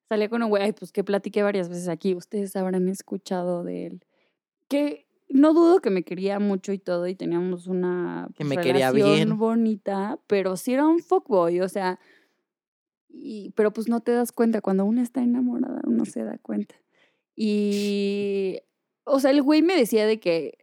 [0.10, 3.86] salía con un güey, ay, pues que platiqué varias veces aquí, ustedes habrán escuchado de
[3.86, 4.06] él.
[4.68, 8.58] Que no dudo que me quería mucho y todo, y teníamos una Que pues, me
[8.58, 9.38] quería relación bien.
[9.38, 12.00] bonita, pero sí era un fuckboy, o sea,
[13.10, 16.76] y, pero pues no te das cuenta, cuando uno está enamorada, uno se da cuenta.
[17.36, 18.60] Y,
[19.06, 20.58] o sea, el güey me decía de que,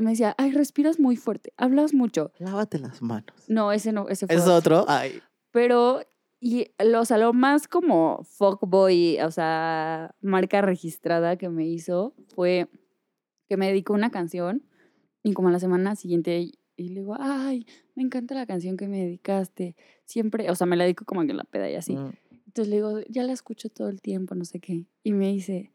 [0.00, 2.30] me decía, ay, respiras muy fuerte, hablas mucho.
[2.38, 3.34] Lávate las manos.
[3.48, 4.80] No, ese no, ese fue ¿Es otro.
[4.82, 4.84] otro?
[4.86, 5.20] Ay.
[5.50, 6.02] Pero,
[6.40, 12.14] y, lo- o sea, lo más como fuckboy, o sea, marca registrada que me hizo
[12.34, 12.68] fue
[13.48, 14.62] que me dedicó una canción
[15.22, 18.86] y como a la semana siguiente y, le digo, ay, me encanta la canción que
[18.86, 19.74] me dedicaste.
[20.04, 21.96] Siempre, o sea, me la dedico como que en la peda y así.
[21.96, 22.12] Mm.
[22.46, 24.86] Entonces le digo, ya la escucho todo el tiempo, no sé qué.
[25.02, 25.72] Y me dice,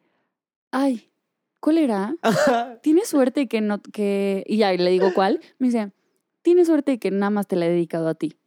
[0.71, 1.12] ay,
[1.59, 2.15] ¿cuál era?
[2.83, 4.43] Tienes suerte que no, que...
[4.47, 5.41] Y ya, y le digo, ¿cuál?
[5.59, 5.91] Me dice,
[6.41, 8.38] tienes suerte que nada más te la he dedicado a ti.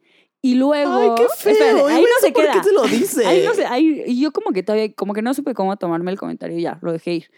[0.40, 0.92] Y luego...
[0.92, 1.52] Ay, qué feo.
[1.52, 2.52] Espérate, ¿y ahí no se ¿Por queda.
[2.54, 3.26] qué te lo dice?
[3.26, 6.10] Ahí no sé, ahí, y yo como que todavía, como que no supe cómo tomarme
[6.10, 7.30] el comentario y ya, lo dejé ir.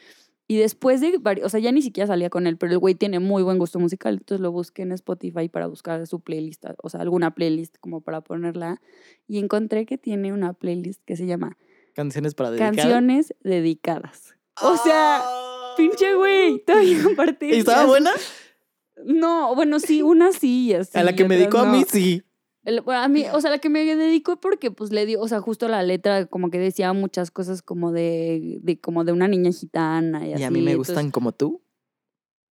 [0.51, 2.95] Y después de, vari- o sea, ya ni siquiera salía con él, pero el güey
[2.95, 6.89] tiene muy buen gusto musical, entonces lo busqué en Spotify para buscar su playlist, o
[6.89, 8.81] sea, alguna playlist como para ponerla,
[9.27, 11.59] y encontré que tiene una playlist que se llama
[11.95, 12.75] Canciones para dedicar.
[12.75, 14.37] Canciones Dedicadas.
[14.63, 15.75] O sea, Ah.
[15.77, 17.47] pinche güey, todavía aparte.
[17.55, 18.13] ¿Y estaba buena?
[19.05, 20.97] No, bueno, sí, una sí, y así.
[20.99, 22.23] a la que me dedicó a mí, sí.
[22.69, 25.29] El- bueno, a mí, o sea, la que me dedicó porque pues le dio, o
[25.29, 29.27] sea, justo la letra como que decía muchas cosas como de, de como de una
[29.27, 30.43] niña gitana y así.
[30.43, 31.63] Y a mí me entonces- gustan como tú,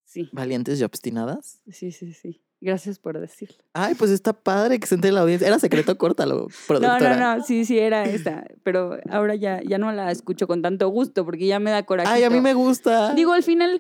[0.06, 1.60] Sí, valientes y obstinadas.
[1.72, 2.42] sí, sí, sí.
[2.60, 3.58] Gracias por decirlo.
[3.74, 5.48] Ay, pues está padre que se entere la audiencia.
[5.48, 7.16] Era secreto, córtalo, No, productora.
[7.16, 8.48] no, no, sí, sí, era esta.
[8.64, 12.10] Pero ahora ya, ya no la escucho con tanto gusto porque ya me da coraje.
[12.12, 13.14] Ay, a mí me gusta.
[13.14, 13.80] Digo, al final,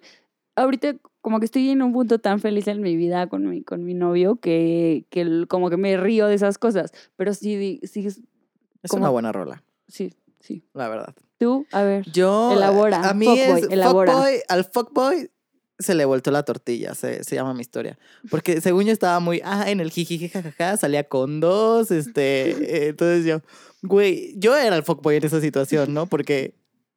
[0.58, 3.84] ahorita como que estoy en un punto tan feliz en mi vida con mi, con
[3.84, 6.92] mi novio que, que como que me río de esas cosas.
[7.16, 8.22] Pero sí, sí, es-
[8.84, 10.64] es como- una buena rola, sí, sí.
[10.74, 11.16] la verdad.
[11.40, 12.10] Tú, a ver.
[12.12, 12.52] Yo.
[12.52, 14.12] Elabora, A mí fuckboy, es elabora.
[14.14, 14.34] fuckboy.
[14.50, 15.32] Al fuckboy
[15.80, 18.00] se le voltó la tortilla, se, se llama mi historia.
[18.32, 22.50] Porque según yo estaba muy, ah, en el jiji, jajaja, salía con dos, este,
[22.86, 23.42] eh, entonces yo,
[23.84, 26.08] güey, yo era el fuckboy en esa situación, ¿no?
[26.08, 26.56] Porque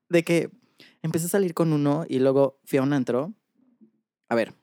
[0.09, 0.49] de que
[1.03, 3.35] empecé a salir con uno y luego fui a un antro.
[4.31, 4.55] A ver,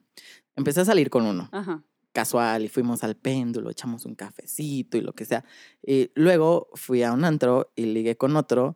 [0.56, 1.84] empecé a salir con uno, Ajá.
[2.13, 5.45] casual, y fuimos al péndulo, echamos un cafecito y lo que sea.
[5.86, 8.75] Y luego fui a un antro y ligué con otro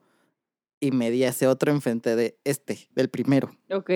[0.80, 3.51] y me di a ese otro enfrente de este, del primero.
[3.71, 3.91] Ok.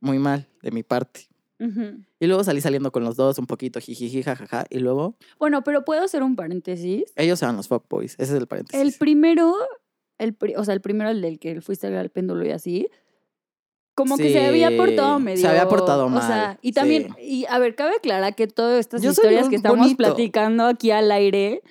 [0.00, 1.28] Muy mal, de mi parte.
[1.60, 2.04] Ujú.
[2.20, 4.66] Y luego salí saliendo con los dos un poquito, jijiji, jajaja.
[4.68, 7.04] Y luego Bueno, pero puedo hacer un paréntesis.
[7.16, 8.14] ellos eran los fuckboys.
[8.14, 8.80] Ese es el paréntesis.
[8.84, 9.54] El primero,
[10.18, 12.88] el pri- o sea, el primero, el del que fuiste al péndulo y así,
[13.94, 15.48] como que se había portado se medio.
[15.48, 17.22] había portado O sea, mal, y también, sí.
[17.22, 19.96] y a ver, cabe aclarar que todas estas Yo historias que estamos bonito.
[19.98, 21.62] platicando aquí al aire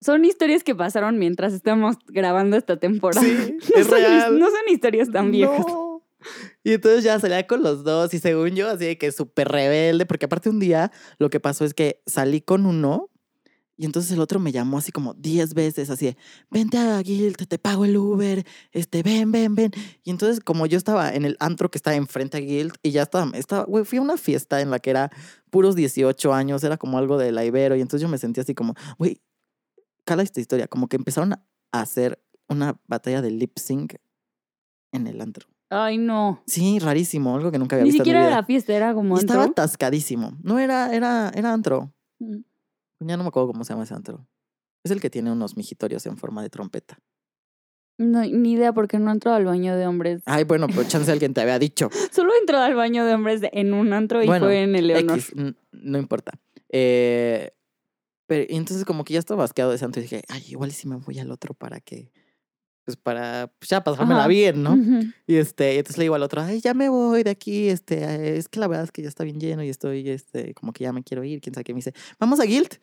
[0.00, 3.24] son historias que pasaron mientras estamos grabando esta temporada.
[3.24, 4.38] Sí, no, es son, his- real.
[4.38, 5.64] no son historias tan viejas.
[5.66, 6.02] No.
[6.64, 10.06] Y entonces ya salía con los dos y según yo, así de que súper rebelde,
[10.06, 13.10] porque aparte un día lo que pasó es que salí con uno
[13.82, 16.16] y entonces el otro me llamó así como 10 veces, así de,
[16.52, 19.72] vente a Guild, te pago el Uber, este, ven, ven, ven.
[20.04, 23.02] Y entonces como yo estaba en el antro que estaba enfrente a Guild y ya
[23.02, 25.10] estaba, estaba, güey, fui a una fiesta en la que era
[25.50, 28.54] puros 18 años, era como algo de la Ibero y entonces yo me sentí así
[28.54, 29.20] como, güey,
[30.04, 31.42] cala esta historia, como que empezaron a
[31.72, 33.94] hacer una batalla de lip sync
[34.92, 35.48] en el antro.
[35.70, 36.40] Ay, no.
[36.46, 38.40] Sí, rarísimo, algo que nunca había Ni visto siquiera en mi era vida.
[38.42, 39.64] la fiesta, era como Y estaba antro.
[39.64, 40.38] atascadísimo.
[40.40, 41.92] No era, era, era antro.
[42.20, 42.42] Mm.
[43.06, 44.26] Ya no me acuerdo cómo se llama ese antro.
[44.84, 46.98] Es el que tiene unos mijitorios en forma de trompeta.
[47.98, 50.22] No, ni idea porque no entró al baño de hombres.
[50.26, 51.88] Ay, bueno, pero chance alguien te había dicho.
[52.10, 55.18] Solo entró al baño de hombres en un antro y Bueno, fue en el Leonor.
[55.18, 55.34] X,
[55.72, 56.32] no importa.
[56.68, 57.52] Eh,
[58.26, 60.88] pero entonces como que ya estaba basqueado de ese antro y dije, ay, igual si
[60.88, 62.10] me voy al otro para que,
[62.84, 64.28] pues para, pues ya pasármela Ajá.
[64.28, 64.74] bien, ¿no?
[64.74, 65.06] Ujú.
[65.26, 68.36] Y este, y entonces le digo al otro, ay, ya me voy de aquí, este,
[68.36, 70.84] es que la verdad es que ya está bien lleno y estoy, este, como que
[70.84, 72.78] ya me quiero ir, quién sabe qué me dice, vamos a Guild.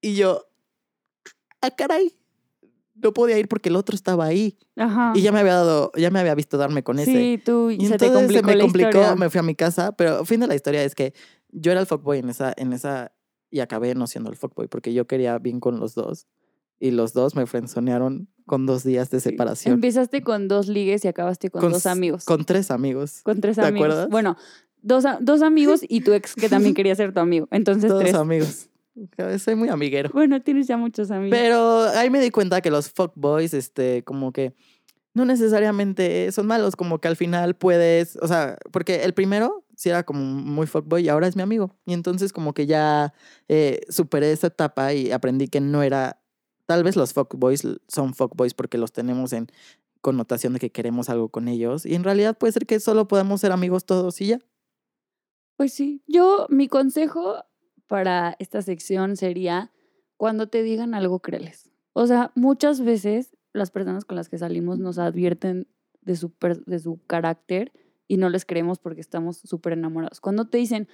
[0.00, 0.46] Y yo,
[1.60, 2.14] ah, caray,
[2.94, 4.58] no podía ir porque el otro estaba ahí.
[4.76, 5.12] Ajá.
[5.14, 7.12] Y ya me había dado, ya me había visto darme con ese.
[7.12, 9.14] Sí, tú, Y se te entonces complicó se me complicó, historia.
[9.14, 11.14] me fui a mi casa, pero fin de la historia es que
[11.50, 13.12] yo era el fuckboy en esa, en esa,
[13.50, 16.26] y acabé no siendo el fuckboy porque yo quería bien con los dos.
[16.80, 19.74] Y los dos me frenzonearon con dos días de separación.
[19.74, 22.24] Empezaste con dos ligues y acabaste con, dos amigos.
[22.24, 23.20] Con tres amigos.
[23.22, 23.86] Con tres ¿te amigos.
[23.86, 24.08] acuerdas?
[24.08, 24.36] Bueno,
[24.82, 27.48] dos, dos amigos y tu ex que también quería ser tu amigo.
[27.50, 28.14] Entonces Todos tres.
[28.14, 28.68] amigos.
[29.38, 30.10] Soy muy amiguero.
[30.12, 31.36] Bueno, tienes ya muchos amigos.
[31.38, 34.54] Pero ahí me di cuenta que los fuckboys, este, como que
[35.14, 39.88] no necesariamente son malos, como que al final puedes, o sea, porque el primero sí
[39.88, 41.76] era como muy fuckboy y ahora es mi amigo.
[41.86, 43.12] Y entonces como que ya
[43.48, 46.20] eh, superé esa etapa y aprendí que no era,
[46.68, 49.46] tal vez los fuckboys son fuckboys porque los tenemos en
[50.02, 53.40] connotación de que queremos algo con ellos y en realidad puede ser que solo podamos
[53.40, 54.40] ser amigos todos y ya.
[55.56, 57.42] Pues sí, yo, mi consejo
[57.86, 59.72] para esta sección sería,
[60.18, 61.72] cuando te digan algo, créeles.
[61.94, 65.68] O sea, muchas veces las personas con las que salimos nos advierten
[66.02, 66.34] de su,
[66.66, 67.72] de su carácter
[68.06, 70.20] y no les creemos porque estamos súper enamorados.
[70.20, 70.86] Cuando te dicen,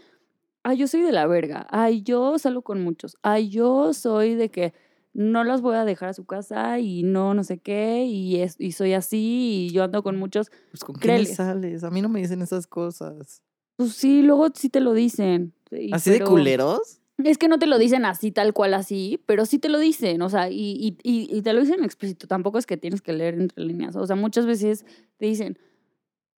[0.63, 4.53] ay, yo soy de la verga, ay, yo salgo con muchos, ay, yo soy de
[4.53, 4.73] que
[5.15, 8.57] no las voy a dejar a su casa y no, no sé qué, y, es,
[8.59, 11.85] y soy así, y yo ando con muchos, Pues con quién sales?
[11.85, 13.43] A mí no me dicen esas cosas.
[13.77, 15.55] pues sí, luego sí te lo dicen.
[15.93, 17.01] ¿Así de culeros?
[17.23, 20.21] Es que no te lo dicen así, tal cual así, pero sí te lo dicen,
[20.23, 23.13] o sea, y, y, y, y te lo dicen explícito, tampoco es que tienes que
[23.13, 24.85] leer entre líneas, o sea, muchas veces
[25.17, 25.57] te dicen,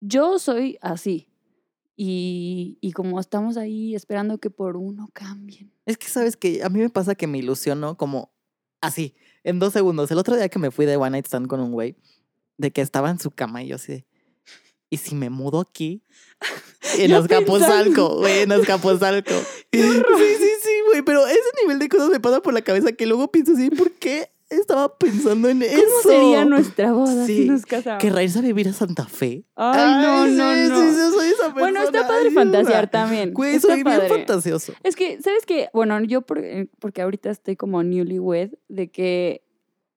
[0.02, 1.30] yo soy así,
[1.96, 5.72] y, y como estamos ahí esperando que por uno cambien.
[5.86, 8.30] Es que sabes que a mí me pasa que me ilusiono como
[8.80, 10.10] así, en dos segundos.
[10.10, 11.96] El otro día que me fui de One Night Stand con un güey,
[12.56, 14.06] de que estaba en su cama y yo así de,
[14.90, 16.02] ¿y si me mudo aquí?
[16.98, 19.34] En Azcapotzalco, güey, en Azcapotzalco.
[19.72, 23.06] Sí, sí, sí, güey, pero ese nivel de cosas me pasa por la cabeza que
[23.06, 25.74] luego pienso así, ¿por qué estaba pensando en eso?
[25.82, 28.00] ¿Cómo sería nuestra boda Sí, si nos casamos?
[28.02, 29.44] ¿Querrá irse a vivir a Santa Fe?
[29.56, 30.94] Ay, no, sí, no, sí, no.
[31.10, 32.42] sí, soy esa bueno, está padre ayuda.
[32.42, 33.32] fantasear también.
[33.34, 34.72] Güey, soy bien fantasioso.
[34.82, 35.68] Es que, ¿sabes qué?
[35.72, 39.42] Bueno, yo por- eh, porque ahorita estoy como newlywed, de que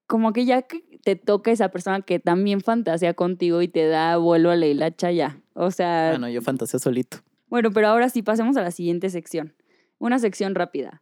[0.08, 4.18] como que ya que te toca esa persona que también fantasea contigo y te da
[4.18, 5.40] vuelo a la hilacha ya.
[5.54, 7.20] O sea, Bueno, yo fantaseo solito.
[7.48, 9.54] bueno, pero ahora sí pasemos a la siguiente sección.
[10.00, 11.02] Una sección rápida.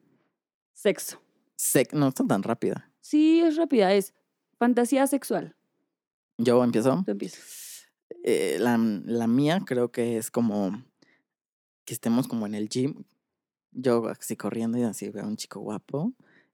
[0.73, 1.21] Sexo.
[1.57, 2.89] Sec- no está tan rápida.
[3.09, 4.13] Sí, es rápida, es
[4.59, 5.55] fantasía sexual.
[6.37, 7.03] Yo empiezo.
[7.05, 7.85] Tú empiezas.
[8.23, 10.83] Eh, la, la mía creo que es como
[11.85, 13.05] que estemos como en el gym.
[13.71, 16.11] Yo así corriendo y así veo a un chico guapo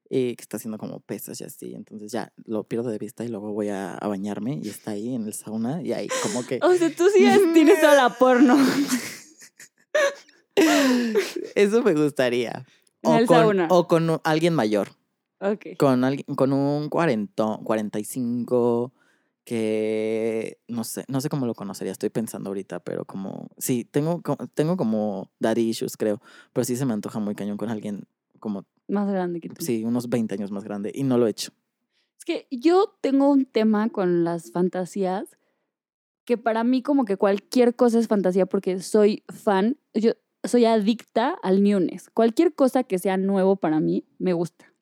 [0.10, 1.74] y que está haciendo como pesas y así.
[1.74, 5.16] Entonces ya lo pierdo de vista y luego voy a, a bañarme y está ahí
[5.16, 6.60] en el sauna y ahí como que...
[6.62, 8.56] O sea, tú sí es- tienes toda la porno.
[11.56, 12.64] Eso me gustaría.
[13.02, 13.68] En O el con, sauna.
[13.72, 14.90] o con alguien mayor.
[15.78, 18.94] Con, alguien, con un 40, 45
[19.44, 24.22] que no sé, no sé cómo lo conocería, estoy pensando ahorita, pero como, sí, tengo,
[24.54, 26.22] tengo como daddy issues, creo,
[26.54, 28.06] pero sí se me antoja muy cañón con alguien
[28.40, 29.64] como, Más grande que tú.
[29.64, 31.52] sí, unos 20 años más grande y no lo he hecho.
[32.18, 35.38] Es que yo tengo un tema con las fantasías
[36.24, 40.14] que para mí como que cualquier cosa es fantasía porque soy fan, yo
[40.46, 42.10] soy adicta al newness.
[42.10, 44.73] Cualquier cosa que sea nuevo para mí me gusta.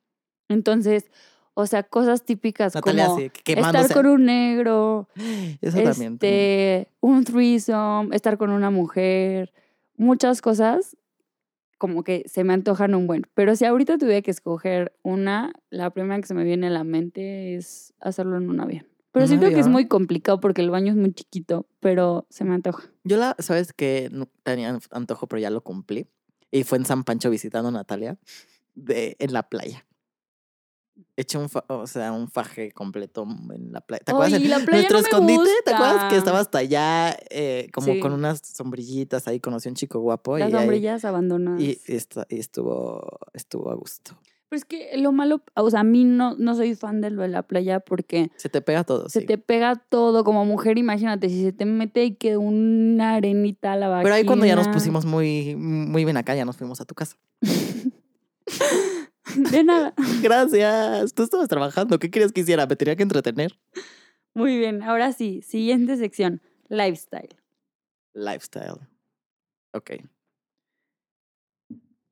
[0.51, 1.09] Entonces,
[1.53, 5.07] o sea, cosas típicas Natalia, como sí, estar con un negro,
[5.61, 6.17] Eso también.
[6.17, 6.33] tengo.
[6.33, 9.51] este, un threesome, estar con una mujer,
[9.97, 10.97] muchas cosas
[11.77, 13.23] como que se me antojan un buen.
[13.33, 16.83] Pero si ahorita tuviera que escoger una, la primera que se me viene a la
[16.83, 18.85] mente es hacerlo en un avión.
[19.11, 22.45] Pero ¿Un siento que es muy complicado porque el baño es muy chiquito, pero se
[22.45, 22.83] me antoja.
[23.03, 24.11] Yo la, ¿sabes que
[24.43, 26.05] Tenía antojo, pero ya lo cumplí.
[26.51, 28.19] Y fue en San Pancho visitando a Natalia
[28.75, 29.83] de, en la playa.
[31.17, 34.04] Eché un, fa- o sea, un faje completo en la playa.
[34.04, 34.41] ¿Te acuerdas?
[34.41, 37.88] En la playa nuestro no me escondite, ¿te acuerdas que estaba hasta allá eh, como
[37.93, 37.99] Sí.
[37.99, 39.39] con unas sombrillitas ahí?
[39.39, 41.62] Conocí a un chico guapo y, Las ahí- sombrillas abandonadas.
[41.62, 41.95] y, y
[42.39, 44.17] estuvo, estuvo a gusto.
[44.49, 47.21] Pero es que lo malo, o sea, a mí no, no soy fan de lo
[47.21, 49.25] de la playa porque Se te pega todo, se sí.
[49.25, 50.77] te pega todo como mujer.
[50.77, 54.04] Imagínate, si se te mete y que una arenita a la vagina.
[54.04, 56.95] Pero ahí cuando ya nos pusimos muy, muy bien acá, ya nos fuimos a tu
[56.95, 57.15] casa.
[59.36, 59.94] De nada.
[60.22, 61.13] Gracias.
[61.13, 62.00] Tú estabas trabajando.
[62.00, 62.65] ¿Qué querías que hiciera?
[62.67, 63.58] Me tenía que entretener.
[64.34, 67.36] Muy bien, ahora sí, siguiente sección, lifestyle.
[68.13, 68.80] Lifestyle.
[69.74, 69.91] Ok.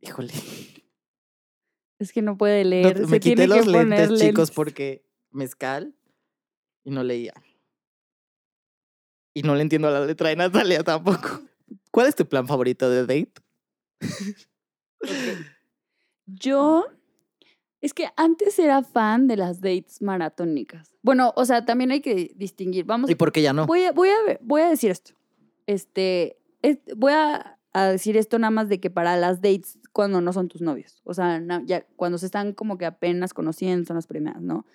[0.02, 0.34] Híjole.
[2.00, 3.00] Es que no puede No, leer.
[3.02, 5.94] me se quité los lentes, chicos, porque mezcal
[6.84, 7.34] y no leía.
[9.34, 11.42] Y no le entiendo la letra de Natalia tampoco.
[11.92, 13.34] ¿Cuál es tu plan favorito de date?
[16.26, 16.86] Yo,
[17.82, 20.96] es que antes era fan de las dates maratónicas.
[21.02, 22.86] Bueno, o sea, también hay que distinguir.
[22.86, 23.66] Vamos, ¿Y por qué ya no?
[23.66, 25.14] voy a, voy a, voy a decir esto.
[25.68, 30.20] Este, es- voy a, a decir esto nada más de que para las dates cuando
[30.22, 31.02] no son tus novios.
[31.04, 34.66] O sea, na- ya cuando se están como que apenas conociendo, son las primeras, ¿no?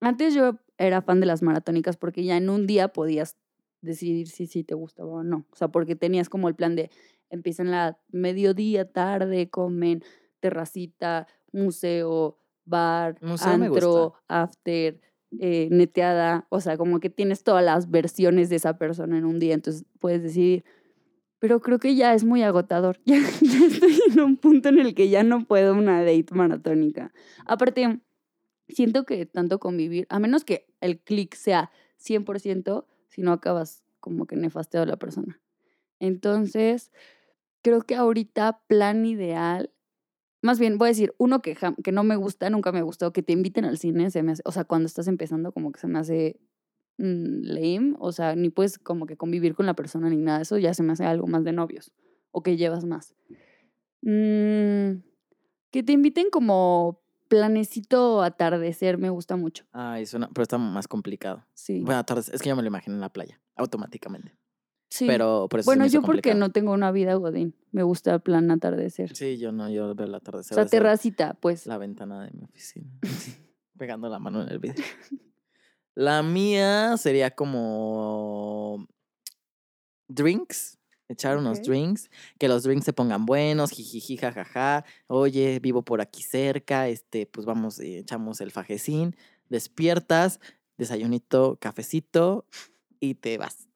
[0.00, 3.36] Antes yo era fan de las maratónicas porque ya en un día podías
[3.80, 5.46] decidir si sí te gustaba o no.
[5.50, 6.90] O sea, porque tenías como el plan de
[7.30, 10.02] empiezan la mediodía, tarde, comen,
[10.40, 15.00] terracita, museo, bar, Museo antro, after,
[15.40, 16.46] eh, neteada.
[16.50, 19.84] O sea, como que tienes todas las versiones de esa persona en un día, entonces
[19.98, 20.64] puedes decidir.
[21.38, 22.98] Pero creo que ya es muy agotador.
[23.04, 27.12] Ya, ya estoy en un punto en el que ya no puedo una date maratónica.
[27.46, 28.00] Aparte,
[28.68, 34.26] siento que tanto convivir, a menos que el clic sea 100%, si no acabas como
[34.26, 35.40] que nefasteado a la persona.
[35.98, 36.92] Entonces,
[37.62, 39.70] creo que ahorita plan ideal,
[40.42, 43.22] más bien voy a decir, uno que, que no me gusta, nunca me gustó, que
[43.22, 45.86] te inviten al cine, se me hace, o sea, cuando estás empezando como que se
[45.86, 46.40] me hace
[46.98, 50.58] mm, lame, o sea, ni puedes como que convivir con la persona ni nada, eso
[50.58, 51.92] ya se me hace algo más de novios,
[52.30, 53.14] o que llevas más.
[54.02, 55.02] Mm,
[55.70, 59.64] que te inviten como planecito atardecer, me gusta mucho.
[59.72, 61.44] Ay, suena, pero está más complicado.
[61.54, 61.80] Sí.
[61.80, 64.32] Bueno, tardes, es que yo me lo imagino en la playa, automáticamente.
[64.96, 65.06] Sí.
[65.06, 66.38] Pero por eso bueno, yo porque complicado.
[66.38, 69.14] no tengo una vida godín, me gusta el plan atardecer.
[69.14, 70.40] Sí, yo no, yo veo la tarde.
[70.40, 71.66] o sea, terracita, pues.
[71.66, 72.90] La ventana de mi oficina.
[73.76, 74.84] pegando la mano en el vidrio.
[75.94, 78.86] La mía sería como
[80.08, 80.78] drinks,
[81.08, 84.84] echar unos drinks, que los drinks se pongan buenos, jijiji, jajaja.
[85.06, 89.16] Oye, vivo por aquí cerca, este, pues vamos, y echamos el fajecín,
[89.48, 90.40] despiertas,
[90.76, 92.46] desayunito, cafecito
[93.00, 93.68] y te vas.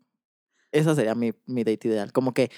[0.72, 2.12] Esa sería mi, mi date ideal.
[2.12, 2.50] Como que,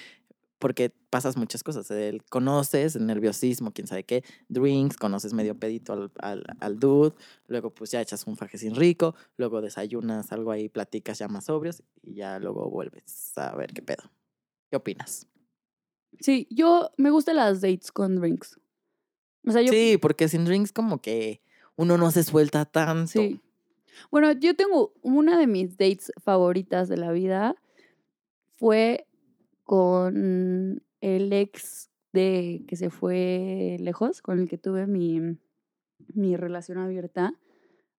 [0.59, 1.89] porque pasas muchas cosas.
[1.91, 7.13] El, conoces, el nerviosismo, quién sabe qué, drinks, conoces medio pedito al, al, al dude,
[7.47, 11.83] luego pues ya echas un fajecín rico, luego desayunas algo ahí, platicas ya más sobrios
[12.01, 14.09] y ya luego vuelves a ver qué pedo.
[14.69, 15.27] ¿Qué opinas?
[16.19, 18.59] Sí, yo me gustan las dates con drinks.
[19.45, 21.41] O sea, yo Sí, porque sin drinks como que
[21.75, 23.11] uno no se suelta tanto.
[23.11, 23.41] Sí.
[24.09, 27.55] Bueno, yo tengo una de mis dates favoritas de la vida
[28.63, 29.05] fue
[29.65, 35.19] con el ex de que se fue lejos, con el que tuve mi,
[36.13, 37.33] mi relación abierta.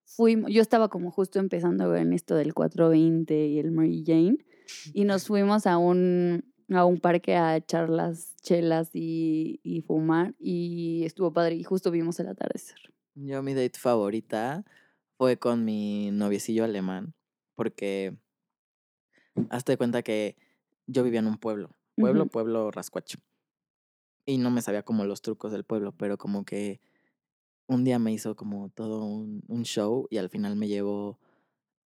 [0.07, 4.39] Fuimos, yo estaba como justo empezando en esto del 420 y el Mary Jane
[4.95, 10.35] y nos fuimos a un, a un parque a echar las chelas y, y fumar
[10.39, 12.79] y estuvo padre y justo vimos el atardecer.
[13.15, 14.65] Yo mi date favorita
[15.19, 17.12] fue con mi noviecillo alemán,
[17.55, 18.17] porque
[19.51, 20.37] hazte cuenta que
[20.87, 23.18] yo vivía en un pueblo, pueblo, pueblo rascuacho.
[24.26, 26.80] y no me sabía como los trucos del pueblo, pero como que
[27.66, 31.18] un día me hizo como todo un, un show y al final me llevó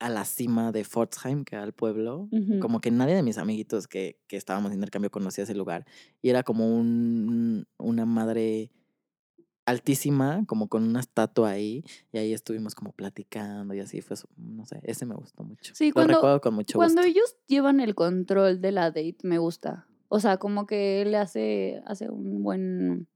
[0.01, 2.29] a la cima de Pforzheim, que era el pueblo.
[2.61, 5.87] Como que nadie de mis amiguitos que, que estábamos en intercambio conocía ese lugar.
[6.23, 8.71] Y era como un, una madre
[9.69, 11.85] altísima, como con una estatua ahí.
[12.13, 15.75] Y ahí estuvimos como platicando y así fue, no sé, ese me gustó mucho.
[15.75, 17.09] Sí, Lo cuando- recuerdo con mucho Cuando gusto.
[17.09, 19.87] ellos llevan el control de la date, me gusta.
[20.09, 23.09] O sea, como que le hace, hace un buen,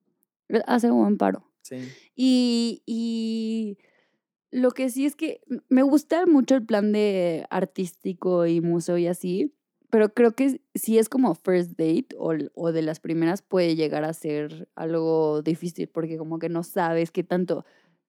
[0.66, 1.48] hace un buen paro.
[1.62, 1.76] Sí.
[2.14, 3.78] Y, y
[4.50, 5.40] lo que sí es que
[5.70, 9.54] me gusta mucho el plan de artístico y museo y así,
[9.92, 14.04] pero creo que si es como first date o, o de las primeras puede llegar
[14.04, 17.64] a ser algo difícil porque como que no sabes qué tanto...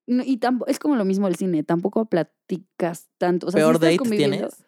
[0.08, 3.48] Y tampoco, es como lo mismo el cine, tampoco platicas tanto.
[3.48, 4.66] O sea, ¿Peor estás date tienes?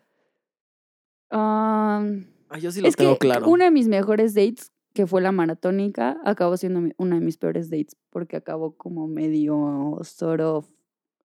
[1.29, 2.05] Ah,
[2.49, 3.47] Ah, yo sí lo es tengo que claro.
[3.49, 7.69] una de mis mejores dates, que fue la maratónica, acabó siendo una de mis peores
[7.69, 10.69] dates porque acabó como medio sort of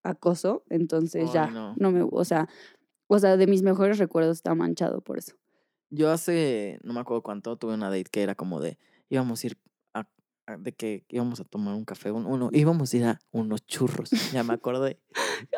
[0.03, 0.65] acoso.
[0.71, 1.75] Entonces ya, no.
[1.77, 1.93] no.
[1.93, 2.49] me, o sea,
[3.07, 5.37] o sea, de mis mejores recuerdos está manchado por eso.
[5.91, 8.79] Yo hace, no me acuerdo cuánto, tuve una date que era como de,
[9.09, 9.59] íbamos a ir
[9.95, 10.07] a,
[10.47, 13.67] a- de que íbamos a tomar un café, un- uno, íbamos a ir a unos
[13.67, 14.99] churros, ya me acordé.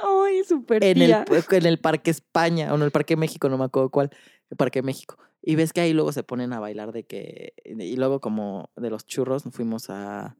[0.02, 1.10] Ay, súper en el,
[1.50, 4.10] en el Parque España, o no, el Parque México, no me acuerdo cuál,
[4.50, 5.18] el Parque México.
[5.42, 8.90] Y ves que ahí luego se ponen a bailar de que, y luego como de
[8.90, 10.36] los churros fuimos a,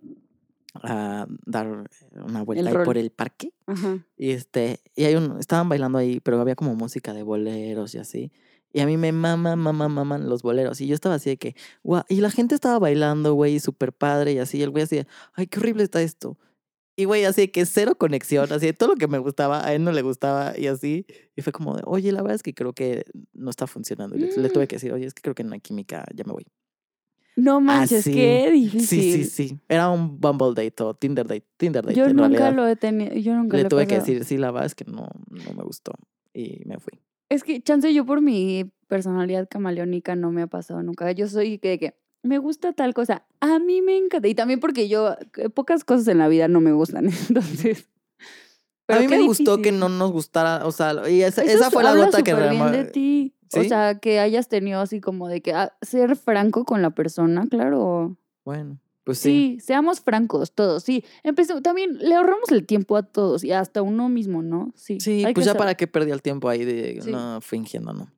[0.74, 1.66] a dar
[2.12, 3.52] una vuelta ahí por el parque.
[3.66, 3.98] Ajá.
[4.16, 7.98] Y este, y hay un, estaban bailando ahí, pero había como música de boleros y
[7.98, 8.32] así.
[8.72, 10.80] Y a mí me mama, mama, maman los boleros.
[10.80, 14.32] Y yo estaba así de que, guau, y la gente estaba bailando, güey, súper padre
[14.32, 14.58] y así.
[14.58, 16.38] Y el güey así de, ay, qué horrible está esto.
[16.94, 19.72] Y güey, así de que cero conexión, así de todo lo que me gustaba, a
[19.74, 21.06] él no le gustaba y así.
[21.36, 24.14] Y fue como de, oye, la verdad es que creo que no está funcionando.
[24.16, 26.24] Y le, le tuve que decir, oye, es que creo que en la química ya
[26.24, 26.46] me voy.
[27.34, 28.12] No manches, Así.
[28.12, 29.24] qué Sí, difícil.
[29.24, 29.60] sí, sí.
[29.68, 31.46] Era un Bumble date o Tinder date.
[31.56, 31.96] Tinder date.
[31.98, 32.52] Yo en nunca realidad.
[32.54, 34.74] lo he tenido, yo nunca Le lo he tuve que decir, sí, la verdad es
[34.74, 35.92] que no, no me gustó.
[36.34, 37.00] Y me fui.
[37.32, 41.10] Es que, chance, yo por mi personalidad camaleónica no me ha pasado nunca.
[41.12, 43.24] Yo soy que, que me gusta tal cosa.
[43.40, 44.28] A mí me encanta.
[44.28, 47.06] Y también porque yo, eh, pocas cosas en la vida no me gustan.
[47.28, 47.88] Entonces.
[48.88, 51.82] a mí me gustó que no nos gustara, o sea, y esa, esa es- fue
[51.82, 53.34] la nota que súper bien realmente- de ti.
[53.54, 57.46] O sea, que hayas tenido así como de que ah, ser franco con la persona,
[57.50, 58.16] claro.
[58.46, 59.56] Bueno, pues sí.
[59.58, 59.66] Sí.
[59.66, 60.82] seamos francos todos.
[60.82, 61.62] Sí, empecemos.
[61.62, 64.72] También le ahorramos el tiempo a todos y hasta uno mismo, ¿no?
[64.76, 65.00] Sí.
[65.00, 67.10] Sí, pues ya para qué perdí el tiempo ahí de Sí.
[67.10, 68.12] no fingiendo, ¿no?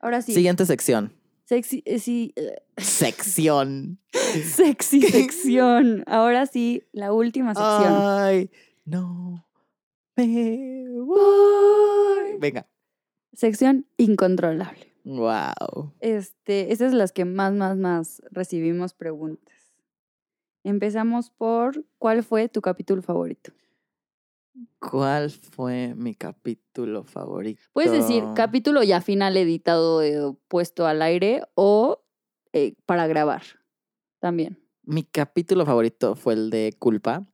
[0.00, 0.32] Ahora sí.
[0.32, 1.12] Siguiente sección.
[1.46, 3.98] Sexy, eh, sí, eh, Sección.
[4.54, 6.02] sexy sección.
[6.06, 7.92] Ahora sí, la última sección.
[7.94, 8.50] Ay,
[8.84, 9.46] no.
[10.16, 12.38] Me voy.
[12.38, 12.66] Venga.
[13.34, 14.94] Sección incontrolable.
[15.04, 15.92] Wow.
[16.00, 19.53] Este, estas es las que más, más, más recibimos preguntas.
[20.64, 23.52] Empezamos por ¿cuál fue tu capítulo favorito?
[24.78, 27.60] ¿Cuál fue mi capítulo favorito?
[27.74, 32.02] Puedes decir capítulo ya final editado, eh, puesto al aire o
[32.54, 33.42] eh, para grabar
[34.20, 34.58] también.
[34.84, 37.26] Mi capítulo favorito fue el de culpa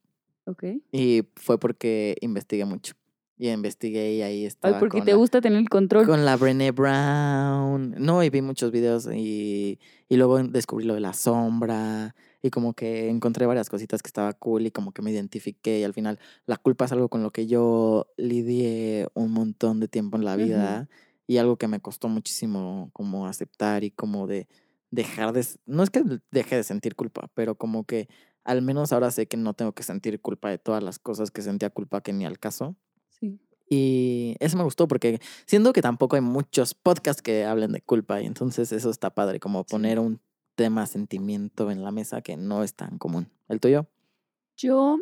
[0.47, 0.65] ¿Ok?
[0.91, 2.95] y fue porque investigué mucho.
[3.43, 4.79] Y investigué y ahí Ay, estaba.
[4.79, 6.05] porque con te la- gusta tener el control.
[6.07, 7.95] Con la Brené Brown.
[7.99, 9.79] No, y vi muchos videos y,
[10.11, 12.15] y luego descubrí lo de la sombra.
[12.43, 15.81] Y como que encontré varias cositas que estaba cool y como que me identifiqué.
[15.81, 19.89] Y al final, la culpa es algo con lo que yo lidié un montón de
[19.89, 20.89] tiempo en la vida.
[21.27, 24.49] Y algo que me costó muchísimo como aceptar y como de
[24.91, 25.47] dejar de...
[25.65, 28.09] No es que deje de sentir culpa, pero como que
[28.45, 31.41] al menos ahora sé que no tengo que sentir culpa de todas las cosas que
[31.41, 32.77] sentía culpa que ni al caso.
[33.73, 38.21] Y eso me gustó porque siento que tampoco hay muchos podcasts que hablen de culpa
[38.21, 40.21] y entonces eso está padre, como poner un
[40.57, 43.29] tema sentimiento en la mesa que no es tan común.
[43.49, 43.87] ¿El tuyo?
[44.57, 44.99] Yo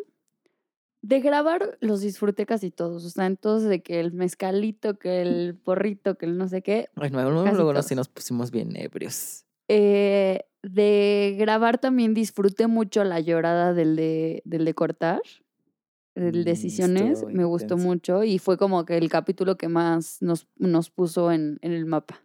[1.01, 3.07] de grabar los disfruté casi todos.
[3.07, 6.91] O sea, entonces de que el mezcalito, que el porrito, que el no sé qué.
[6.95, 9.47] Bueno, luego sí nos pusimos bien ebrios.
[9.69, 15.48] Eh, de grabar también disfruté mucho la llorada del de, del de cortar, Mm,
[16.19, 17.19] decisiones.
[17.19, 17.89] estuvo Me gustó intenso.
[17.89, 21.87] mucho y fue como que el capítulo que más nos, nos puso en, en el
[21.87, 22.23] mapa.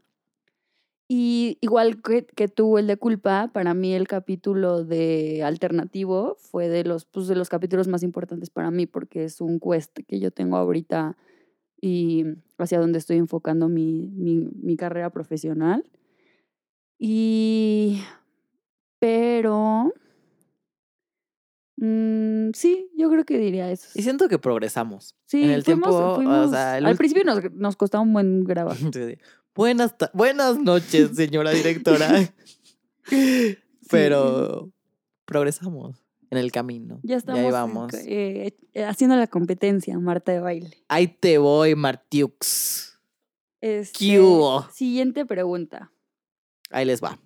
[1.08, 6.70] Y igual que, que tú, el de culpa, para mí el capítulo de alternativo fue
[6.70, 10.20] de los, pues, de los capítulos más importantes para mí porque es un quest que
[10.20, 11.18] yo tengo ahorita
[11.80, 12.24] y
[12.58, 15.84] hacia donde estoy enfocando mi, mi, mi carrera profesional.
[16.98, 18.02] Y,
[18.98, 19.92] pero,
[21.78, 23.88] mm, sí, yo creo que diría eso.
[23.96, 25.16] Y siento que progresamos.
[25.26, 28.14] Sí, en el fuimos- tiempo, o fuimos- sea, el al principio nos, nos costaba un
[28.14, 28.78] buen grabar.
[29.56, 32.10] Buenas, buenas noches, señora directora.
[33.90, 34.72] Pero
[35.26, 37.00] progresamos en el camino.
[37.04, 37.94] Ya estamos eh, vamos.
[37.94, 40.84] eh, eh, haciendo la competencia, Marta de baile.
[40.88, 43.00] Ahí te voy, Martiux.
[43.62, 44.20] Este.
[44.74, 45.92] Siguiente pregunta.
[46.72, 47.20] Ahí les va.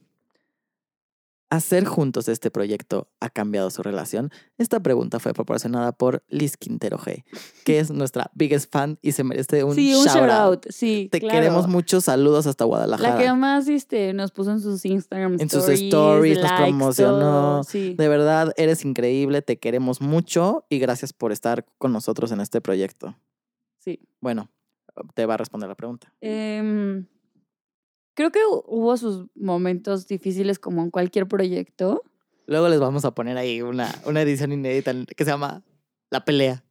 [1.49, 4.31] ¿Hacer juntos este proyecto ha cambiado su relación?
[4.57, 7.23] Esta pregunta fue proporcionada por Liz Quintero G,
[7.63, 10.31] que es nuestra biggest fan y se merece un, sí, un shout, shout out.
[10.31, 10.65] out.
[10.69, 11.35] Sí, Te claro.
[11.39, 13.17] queremos muchos saludos hasta La Guadalajara.
[13.17, 15.83] que más este, nos puso en sus Instagram En sus stories.
[15.83, 17.63] stories, nos promocionó.
[17.63, 17.93] Sí.
[17.97, 22.59] De verdad, eres increíble, te queremos mucho y gracias por estar con nosotros en este
[22.59, 23.15] proyecto.
[23.79, 24.01] sí.
[24.19, 24.49] Bueno,
[25.13, 26.11] te va a responder la pregunta.
[26.19, 27.05] Em,
[28.17, 32.01] creo que hu- hubo sus momentos difíciles como en cualquier proyecto.
[32.47, 35.63] Luego les vamos a poner ahí una, una edición inédita que se llama
[36.09, 36.63] La Pelea.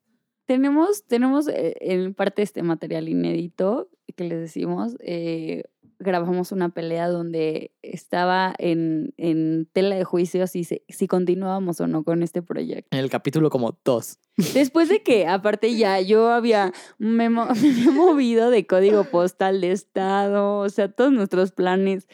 [0.46, 4.96] Tenemos, tenemos eh, en parte este material inédito que les decimos.
[5.00, 5.62] eh,
[5.98, 12.04] grabamos una pelea donde estaba en, en tela de juicio si, si continuábamos o no
[12.04, 12.96] con este proyecto.
[12.96, 14.18] En el capítulo como dos.
[14.54, 19.72] Después de que, aparte ya, yo había, me, me había movido de código postal de
[19.72, 22.06] estado, o sea, todos nuestros planes.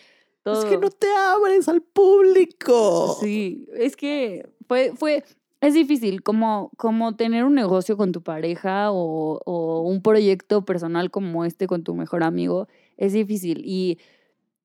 [0.42, 0.62] Todo.
[0.62, 3.16] Es que no te abres al público.
[3.20, 5.24] Sí, es que fue, fue,
[5.60, 11.10] es difícil como, como tener un negocio con tu pareja o, o un proyecto personal
[11.12, 13.62] como este con tu mejor amigo, es difícil.
[13.64, 13.99] Y,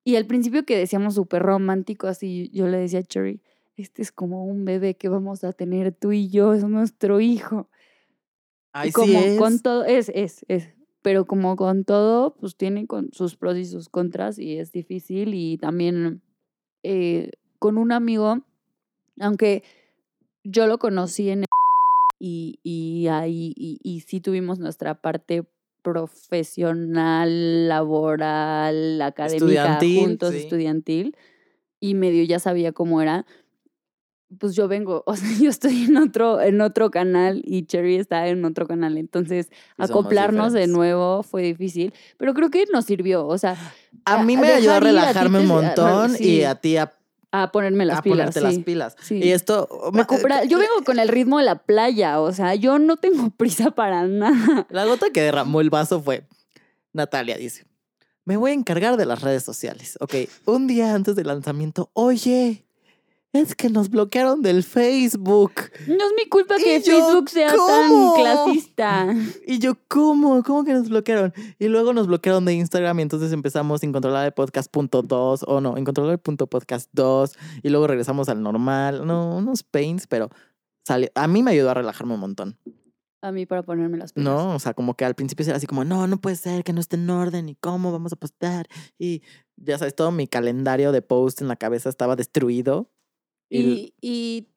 [0.03, 3.41] y al principio que decíamos súper romántico, así yo le decía a Cherry,
[3.75, 7.69] este es como un bebé que vamos a tener tú y yo, es nuestro hijo.
[8.73, 9.37] Ay, Y como sí es.
[9.37, 10.69] con todo, es, es, es.
[11.01, 15.33] Pero como con todo, pues tiene con sus pros y sus contras y es difícil.
[15.33, 16.21] Y también
[16.83, 18.39] eh, con un amigo,
[19.19, 19.63] aunque
[20.43, 21.45] yo lo conocí en el
[22.19, 25.43] y, y ahí, y, y sí tuvimos nuestra parte
[25.87, 30.37] profesional, laboral, académica, Estudiantil, juntos, sí.
[30.37, 31.15] estudiantil,
[31.79, 33.25] y medio ya sabía cómo era
[34.39, 38.27] pues yo vengo, o sea, yo estoy en otro, en otro canal y Cherry está
[38.27, 38.97] en otro canal.
[38.97, 43.55] Entonces, acoplarnos de nuevo fue difícil, pero creo que nos sirvió, o sea,
[44.03, 46.39] A a- mí me ayudó a relajarme un montón sí.
[46.39, 46.91] y a ti a,
[47.31, 48.17] a ponerme las a pilas.
[48.17, 48.95] ponerte las sí, pilas.
[49.01, 49.15] sí.
[49.23, 49.67] Y esto...
[49.91, 53.71] Recuperar- Yo vengo con el ritmo de la playa, o sea, yo no tengo prisa
[53.71, 54.65] para nada.
[54.69, 56.25] La gota que derramó el vaso fue
[56.93, 57.65] Natalia, dice.
[58.25, 59.97] Me voy a encargar de las redes sociales.
[60.01, 60.15] Ok,
[60.45, 62.66] un día antes del lanzamiento, oye,
[63.33, 65.53] es que nos bloquearon del Facebook.
[65.87, 68.13] No es mi culpa que yo, Facebook sea ¿cómo?
[68.13, 69.15] tan clasista.
[69.45, 70.41] Y yo, ¿cómo?
[70.43, 71.33] ¿Cómo que nos bloquearon?
[71.59, 75.75] Y luego nos bloquearon de Instagram y entonces empezamos el podcast punto dos o no,
[75.77, 79.05] el punto podcast 2 y luego regresamos al normal.
[79.05, 80.29] No, unos pains, pero
[80.85, 81.09] salió.
[81.15, 82.57] A mí me ayudó a relajarme un montón.
[83.21, 84.25] A mí para ponerme las pilas.
[84.25, 86.71] No, o sea, como que al principio era así como, no, no puede ser, que
[86.71, 88.67] no esté en orden y cómo vamos a postar.
[88.99, 89.23] Y
[89.55, 92.89] ya sabes, todo mi calendario de post en la cabeza estaba destruido.
[93.49, 94.47] Y, Y,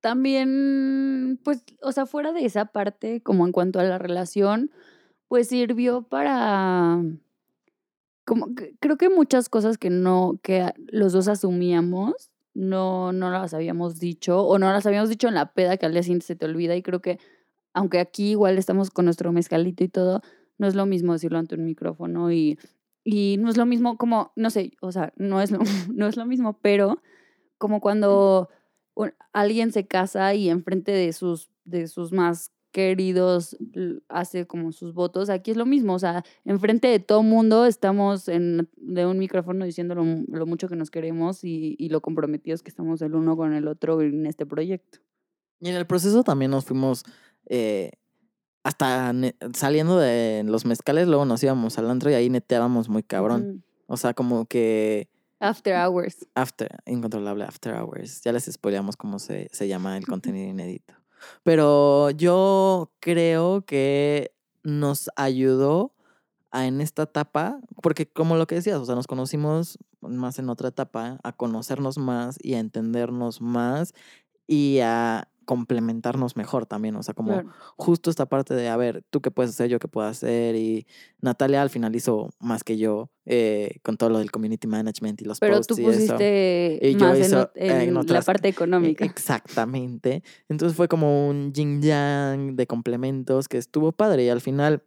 [0.00, 4.70] también, pues, o sea, fuera de esa parte, como en cuanto a la relación,
[5.28, 7.02] pues sirvió para,
[8.24, 8.48] como,
[8.80, 14.42] creo que muchas cosas que no, que los dos asumíamos, no, no las habíamos dicho,
[14.42, 16.76] o no las habíamos dicho en la peda que al día siguiente se te olvida,
[16.76, 17.18] y creo que,
[17.74, 20.22] aunque aquí igual estamos con nuestro mezcalito y todo,
[20.58, 22.58] no es lo mismo decirlo ante un micrófono y,
[23.04, 25.50] y no es lo mismo como, no sé, o sea, no es
[25.94, 27.00] no es lo mismo, pero
[27.58, 28.48] como cuando
[29.32, 33.56] alguien se casa y enfrente de sus, de sus más queridos
[34.08, 38.28] hace como sus votos, aquí es lo mismo, o sea, enfrente de todo mundo estamos
[38.28, 42.00] en, de un micrófono diciendo lo, mu- lo mucho que nos queremos y, y lo
[42.00, 44.98] comprometidos que estamos el uno con el otro en este proyecto.
[45.60, 47.04] y en el proceso también nos fuimos,
[47.46, 47.92] eh,
[48.64, 49.14] hasta
[49.54, 53.64] saliendo de los mezcales, luego nos íbamos al antro y ahí neteábamos muy cabrón.
[53.86, 55.08] O sea, como que
[55.40, 56.26] After hours.
[56.34, 58.22] After, incontrolable After Hours.
[58.22, 60.94] Ya les spoileamos cómo se, se llama el contenido inédito.
[61.42, 64.32] Pero yo creo que
[64.62, 65.94] nos ayudó
[66.50, 70.48] a en esta etapa, porque como lo que decías, o sea, nos conocimos más en
[70.48, 73.92] otra etapa, a conocernos más y a entendernos más
[74.46, 77.48] y a complementarnos mejor también, o sea, como Claro.
[77.78, 80.86] justo esta parte de, a ver, tú qué puedes hacer, yo qué puedo hacer, y
[81.22, 85.24] Natalia al final hizo más que yo eh, con todo lo del community management y
[85.24, 86.16] los Pero posts tú y eso.
[86.20, 89.06] Y yo en, hizo, eh, en la parte económica.
[89.06, 90.22] Exactamente.
[90.50, 94.82] Entonces fue como un yin yang de complementos que estuvo padre y al final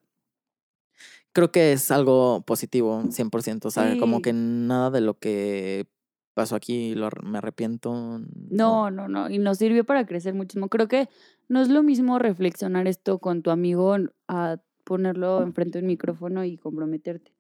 [1.34, 3.66] creo que es algo positivo, 100%.
[3.66, 5.88] O sea, como que nada de lo que
[6.34, 8.22] pasó aquí lo, me arrepiento.
[8.50, 9.30] No, no, no.
[9.30, 10.70] Y nos sirvió para crecer muchísimo.
[10.70, 11.10] Creo que
[11.48, 13.96] no es lo mismo reflexionar esto con tu amigo
[14.28, 17.34] a ponerlo enfrente de un micrófono y comprometerte.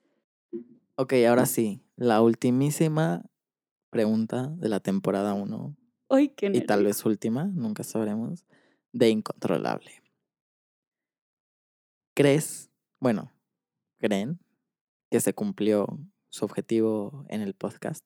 [0.95, 3.23] Ok, ahora sí, la ultimísima
[3.89, 5.75] pregunta de la temporada 1.
[6.09, 8.45] Ay, qué y tal vez última, nunca sabremos,
[8.91, 9.91] de incontrolable.
[12.13, 12.69] ¿Crees,
[12.99, 13.31] bueno,
[13.97, 14.39] creen
[15.09, 15.87] que se cumplió
[16.29, 18.05] su objetivo en el podcast?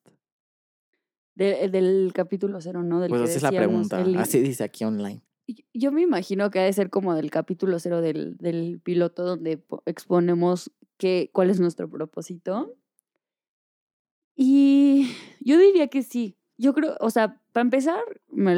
[1.35, 2.99] De- del capítulo cero, ¿no?
[3.01, 5.21] Del Pues que así es la pregunta, el- así dice aquí online.
[5.73, 9.57] Yo me imagino que ha de ser como del capítulo cero del, del piloto donde
[9.57, 12.73] po- exponemos qué, cuál es nuestro propósito.
[14.35, 15.07] Y
[15.41, 16.37] yo diría que sí.
[16.57, 17.99] Yo creo, o sea, para empezar,
[18.31, 18.55] me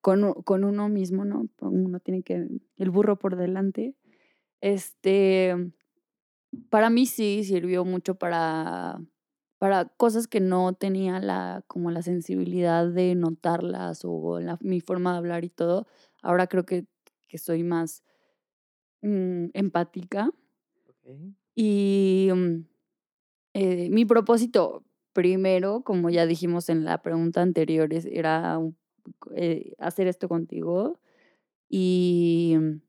[0.00, 1.48] con, con uno mismo, ¿no?
[1.60, 2.46] Uno tiene que,
[2.76, 3.94] el burro por delante.
[4.60, 5.54] Este,
[6.68, 9.00] para mí sí sirvió mucho para,
[9.58, 15.12] para cosas que no tenía la, como la sensibilidad de notarlas o la, mi forma
[15.12, 15.86] de hablar y todo.
[16.22, 16.86] Ahora creo que,
[17.28, 18.02] que soy más
[19.02, 20.30] mm, empática
[21.54, 22.64] y mm,
[23.54, 28.60] eh, mi propósito primero, como ya dijimos en la pregunta anterior, era
[29.34, 31.00] eh, hacer esto contigo
[31.68, 32.82] y, mm,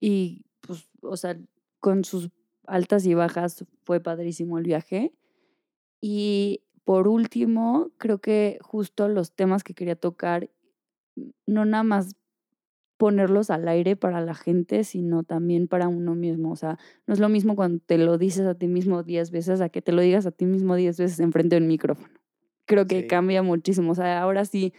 [0.00, 1.38] y pues, o sea,
[1.80, 2.30] con sus
[2.66, 5.12] altas y bajas fue padrísimo el viaje.
[6.00, 10.50] Y por último, creo que justo los temas que quería tocar,
[11.16, 12.16] mm, no nada más
[12.98, 16.52] ponerlos al aire para la gente, sino también para uno mismo.
[16.52, 19.60] O sea, no es lo mismo cuando te lo dices a ti mismo diez veces
[19.60, 22.14] a que te lo digas a ti mismo diez veces enfrente de un micrófono.
[22.66, 23.06] Creo que Sí.
[23.08, 23.92] cambia muchísimo.
[23.92, 24.72] O sea, ahora sí,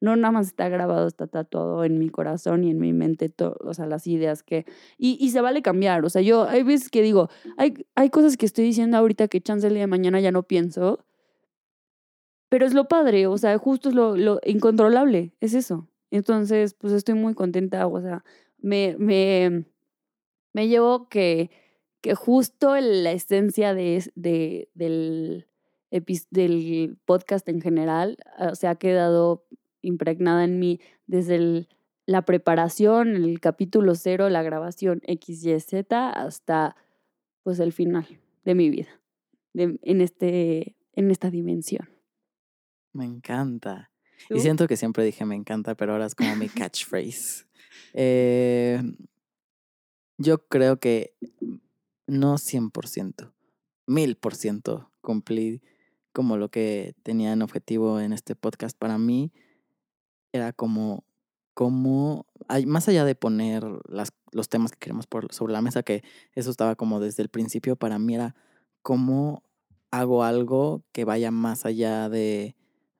[0.00, 3.56] no nada más está grabado, está tatuado en mi corazón y en mi mente, to-
[3.60, 4.64] o sea, las ideas que...
[4.96, 6.04] Y, y se vale cambiar.
[6.04, 9.40] O sea, yo hay veces que digo, hay, hay cosas que estoy diciendo ahorita que
[9.40, 11.04] chance de mañana ya no pienso,
[12.48, 15.88] pero es lo padre, o sea, justo es lo, lo incontrolable, es eso.
[16.10, 18.24] Entonces, pues estoy muy contenta, o sea,
[18.56, 19.66] me, me,
[20.54, 21.50] me llevo que,
[22.00, 25.46] que justo la esencia de, de, del,
[26.30, 29.44] del podcast en general ah, se ha quedado
[29.82, 31.68] impregnada en mí desde el-
[32.06, 36.76] la preparación, el capítulo cero, la grabación XYZ, hasta
[37.42, 38.06] pues el final
[38.44, 38.88] de mi vida,
[39.52, 41.88] de- en, este, en esta dimensión.
[42.94, 43.90] Me encanta.
[44.28, 44.36] ¿Tú?
[44.36, 47.44] Y siento que siempre dije me encanta, pero ahora es como mi catchphrase.
[47.92, 48.80] Eh,
[50.16, 51.14] yo creo que
[52.06, 53.32] no 100%,
[53.86, 55.60] 1000% cumplí
[56.12, 58.76] como lo que tenía en objetivo en este podcast.
[58.76, 59.30] Para mí
[60.32, 61.04] era como,
[61.54, 62.26] como
[62.66, 66.02] más allá de poner las, los temas que queremos por, sobre la mesa, que
[66.34, 68.34] eso estaba como desde el principio, para mí era
[68.82, 69.42] cómo
[69.90, 72.54] hago algo que vaya más allá de,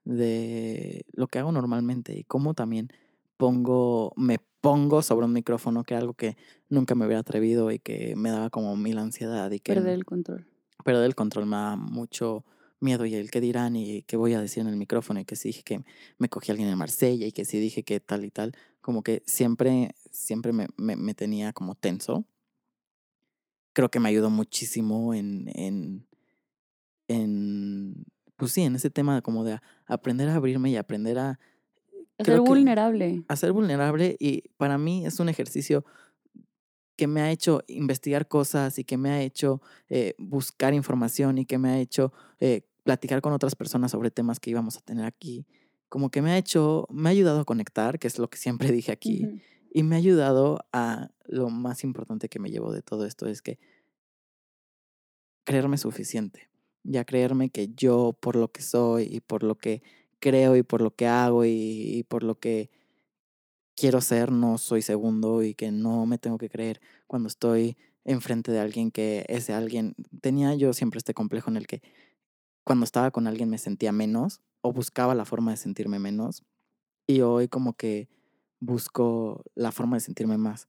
[0.04, 2.88] de lo que hago normalmente y cómo también
[3.36, 6.36] pongo, me pongo sobre un micrófono, que era algo que
[6.68, 10.04] nunca me hubiera atrevido y que me daba como mil ansiedad y que Perder el
[10.04, 10.46] control.
[10.84, 12.44] perder el control me da mucho
[12.80, 15.36] miedo y el qué dirán y qué voy a decir en el micrófono y que
[15.36, 15.84] si dije que
[16.18, 19.02] me cogí a alguien en Marsella y que si dije que tal y tal, como
[19.02, 22.24] que siempre, siempre me, me, me tenía como tenso.
[23.74, 26.06] Creo que me ayudó muchísimo en, en,
[27.08, 28.04] en,
[28.36, 31.38] pues sí, en ese tema como de aprender a abrirme y aprender a,
[32.18, 33.22] A ser vulnerable.
[33.28, 35.84] a ser vulnerable y para mí es un ejercicio
[36.98, 41.46] que me ha hecho investigar cosas y que me ha hecho eh, buscar información y
[41.46, 45.04] que me ha hecho eh, platicar con otras personas sobre temas que íbamos a tener
[45.04, 45.46] aquí.
[45.88, 48.72] Como que me ha hecho, me ha ayudado a conectar, que es lo que siempre
[48.72, 49.40] dije aquí,
[49.72, 53.42] y me ha ayudado a lo más importante que me llevo de todo esto es
[53.42, 53.60] que
[55.44, 56.50] creerme suficiente,
[56.82, 59.82] ya creerme que yo por lo que soy y por lo que
[60.18, 62.70] creo y por lo que hago y, y por lo que
[63.78, 68.50] quiero ser no soy segundo y que no me tengo que creer cuando estoy enfrente
[68.50, 71.80] de alguien que ese alguien tenía yo siempre este complejo en el que
[72.64, 76.42] cuando estaba con alguien me sentía menos o buscaba la forma de sentirme menos
[77.06, 78.08] y hoy como que
[78.58, 80.68] busco la forma de sentirme más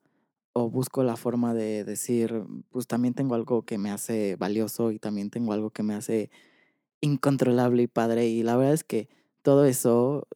[0.54, 5.00] o busco la forma de decir, pues también tengo algo que me hace valioso y
[5.00, 6.30] también tengo algo que me hace
[7.02, 8.28] incontrolable y padre.
[8.28, 9.10] Y la verdad es que
[9.42, 10.28] todo eso,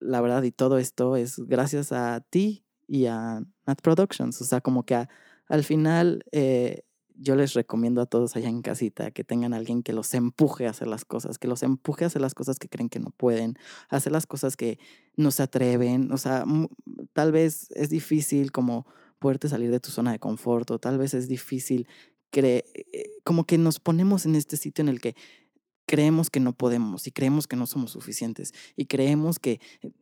[0.00, 4.40] la verdad, y todo esto es gracias a ti y a Nat Productions.
[4.40, 5.06] O sea, como que
[5.46, 6.82] al final eh,
[7.14, 10.66] yo les recomiendo a todos allá en casita que tengan a alguien que los empuje
[10.66, 13.10] a hacer las cosas, que los empuje a hacer las cosas que creen que no
[13.10, 13.58] pueden,
[13.90, 14.78] a hacer las cosas que
[15.16, 16.10] no se atreven.
[16.12, 16.44] O sea,
[17.12, 18.86] tal vez es difícil como
[19.18, 21.86] poderte salir de tu zona de confort o tal vez es difícil
[22.32, 22.62] eh,
[23.24, 25.16] como que nos ponemos en este sitio en el que
[25.90, 29.92] creemos que no podemos y creemos que no somos suficientes y creemos que eh,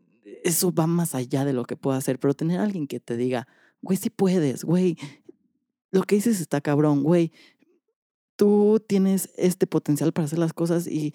[0.44, 3.16] eso va más allá de lo que puedo hacer, pero tener a alguien que te
[3.16, 3.48] diga,
[3.80, 4.98] güey, sí puedes, güey,
[5.90, 7.32] lo que dices está cabrón, güey,
[8.36, 11.14] tú tienes este potencial para hacer las cosas y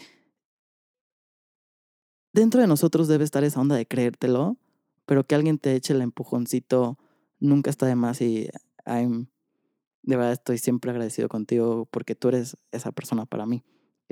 [2.34, 4.58] dentro de nosotros debe estar esa onda de creértelo,
[5.06, 6.98] pero que alguien te eche el empujoncito
[7.40, 8.50] nunca está de más y
[8.88, 13.64] de verdad estoy siempre agradecido contigo porque tú eres esa persona para mí,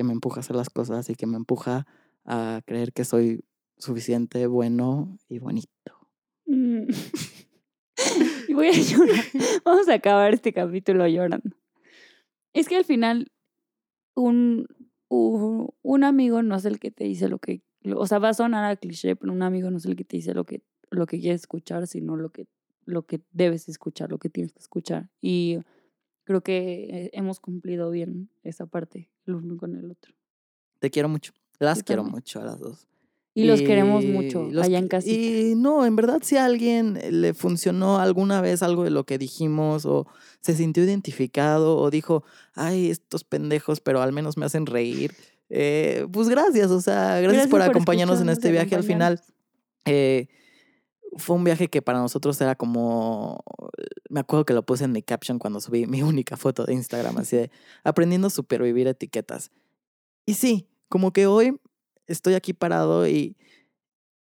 [0.02, 1.86] que me empuja a hacer las cosas y que me empuja
[2.26, 3.46] a creer que soy
[3.78, 5.70] suficiente, bueno y bonito.
[6.48, 6.88] Mm.
[8.48, 9.24] y voy a llorar.
[9.66, 11.56] Vamos a acabar este capítulo llorando.
[12.54, 13.32] Es que al final,
[14.16, 14.66] un,
[15.10, 17.62] un amigo no es el que te dice lo que.
[17.96, 20.18] O sea, va a sonar a cliché, pero un amigo no es el que te
[20.18, 22.48] dice lo que, lo que quieres escuchar, sino lo que,
[22.86, 25.10] lo que debes escuchar, lo que tienes que escuchar.
[25.22, 25.60] Y
[26.32, 30.14] creo que eh, hemos cumplido bien esa parte, el uno con el otro.
[30.80, 31.34] Te quiero mucho.
[31.60, 32.16] Las Yo quiero también.
[32.16, 32.88] mucho a las dos.
[33.34, 35.10] Y los queremos mucho los allá en casa.
[35.10, 39.18] Y no, en verdad, si a alguien le funcionó alguna vez algo de lo que
[39.18, 40.08] dijimos, o
[40.42, 42.24] se sintió identificado, o dijo,
[42.56, 45.14] ay, estos pendejos, pero al menos me hacen reír,
[45.50, 48.76] eh, pues gracias, o sea, gracias, Gracias por por acompañarnos en este viaje.
[48.76, 49.22] Al final,
[49.86, 50.28] eh,
[51.18, 53.44] fue un viaje que para nosotros era como,
[54.10, 57.18] me acuerdo que lo puse en mi caption cuando subí mi única foto de Instagram,
[57.18, 57.52] así de
[57.84, 59.52] aprendiendo a supervivir etiquetas.
[60.26, 61.60] Y sí, como que hoy
[62.08, 63.36] estoy aquí parado y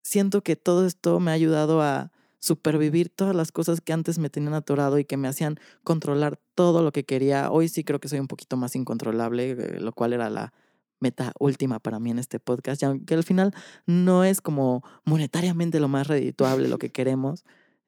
[0.02, 4.30] siento que todo esto me ha ayudado a supervivir todas las cosas que antes me
[4.30, 7.50] tenían atorado y que me hacían controlar todo lo que quería.
[7.50, 10.54] Hoy sí creo que soy un poquito más incontrolable, eh, lo cual era la
[11.00, 13.52] meta última para mí en este podcast, y aunque al final
[13.86, 17.44] no es como monetariamente lo más redituable lo que queremos,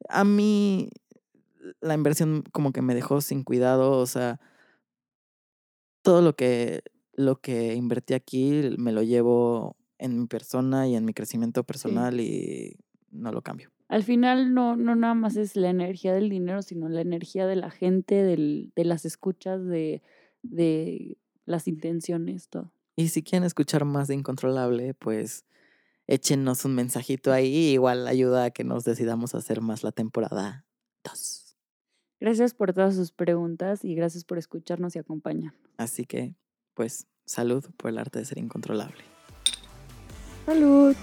[0.09, 0.91] a mí
[1.81, 4.41] la inversión como que me dejó sin cuidado, o sea,
[6.03, 6.83] todo lo que
[7.15, 12.21] lo que invertí aquí me lo llevo en mi persona y en mi crecimiento personal
[12.21, 12.77] y
[13.11, 13.71] no lo cambio.
[13.89, 17.57] Al final no, no nada más es la energía del dinero, sino la energía de
[17.57, 20.03] la gente, del, de las escuchas, de,
[20.43, 22.73] de las intenciones, todo.
[22.97, 25.45] Y si quieren escuchar más de Incontrolable, pues
[26.07, 30.66] échenos un mensajito ahí, igual ayuda a que nos decidamos a hacer más la temporada
[31.05, 31.57] 2.
[32.20, 35.55] Gracias por todas sus preguntas y gracias por escucharnos y acompañar.
[35.76, 36.36] Así que,
[36.74, 39.03] pues, salud por el arte de ser incontrolable.
[40.47, 40.95] Salud.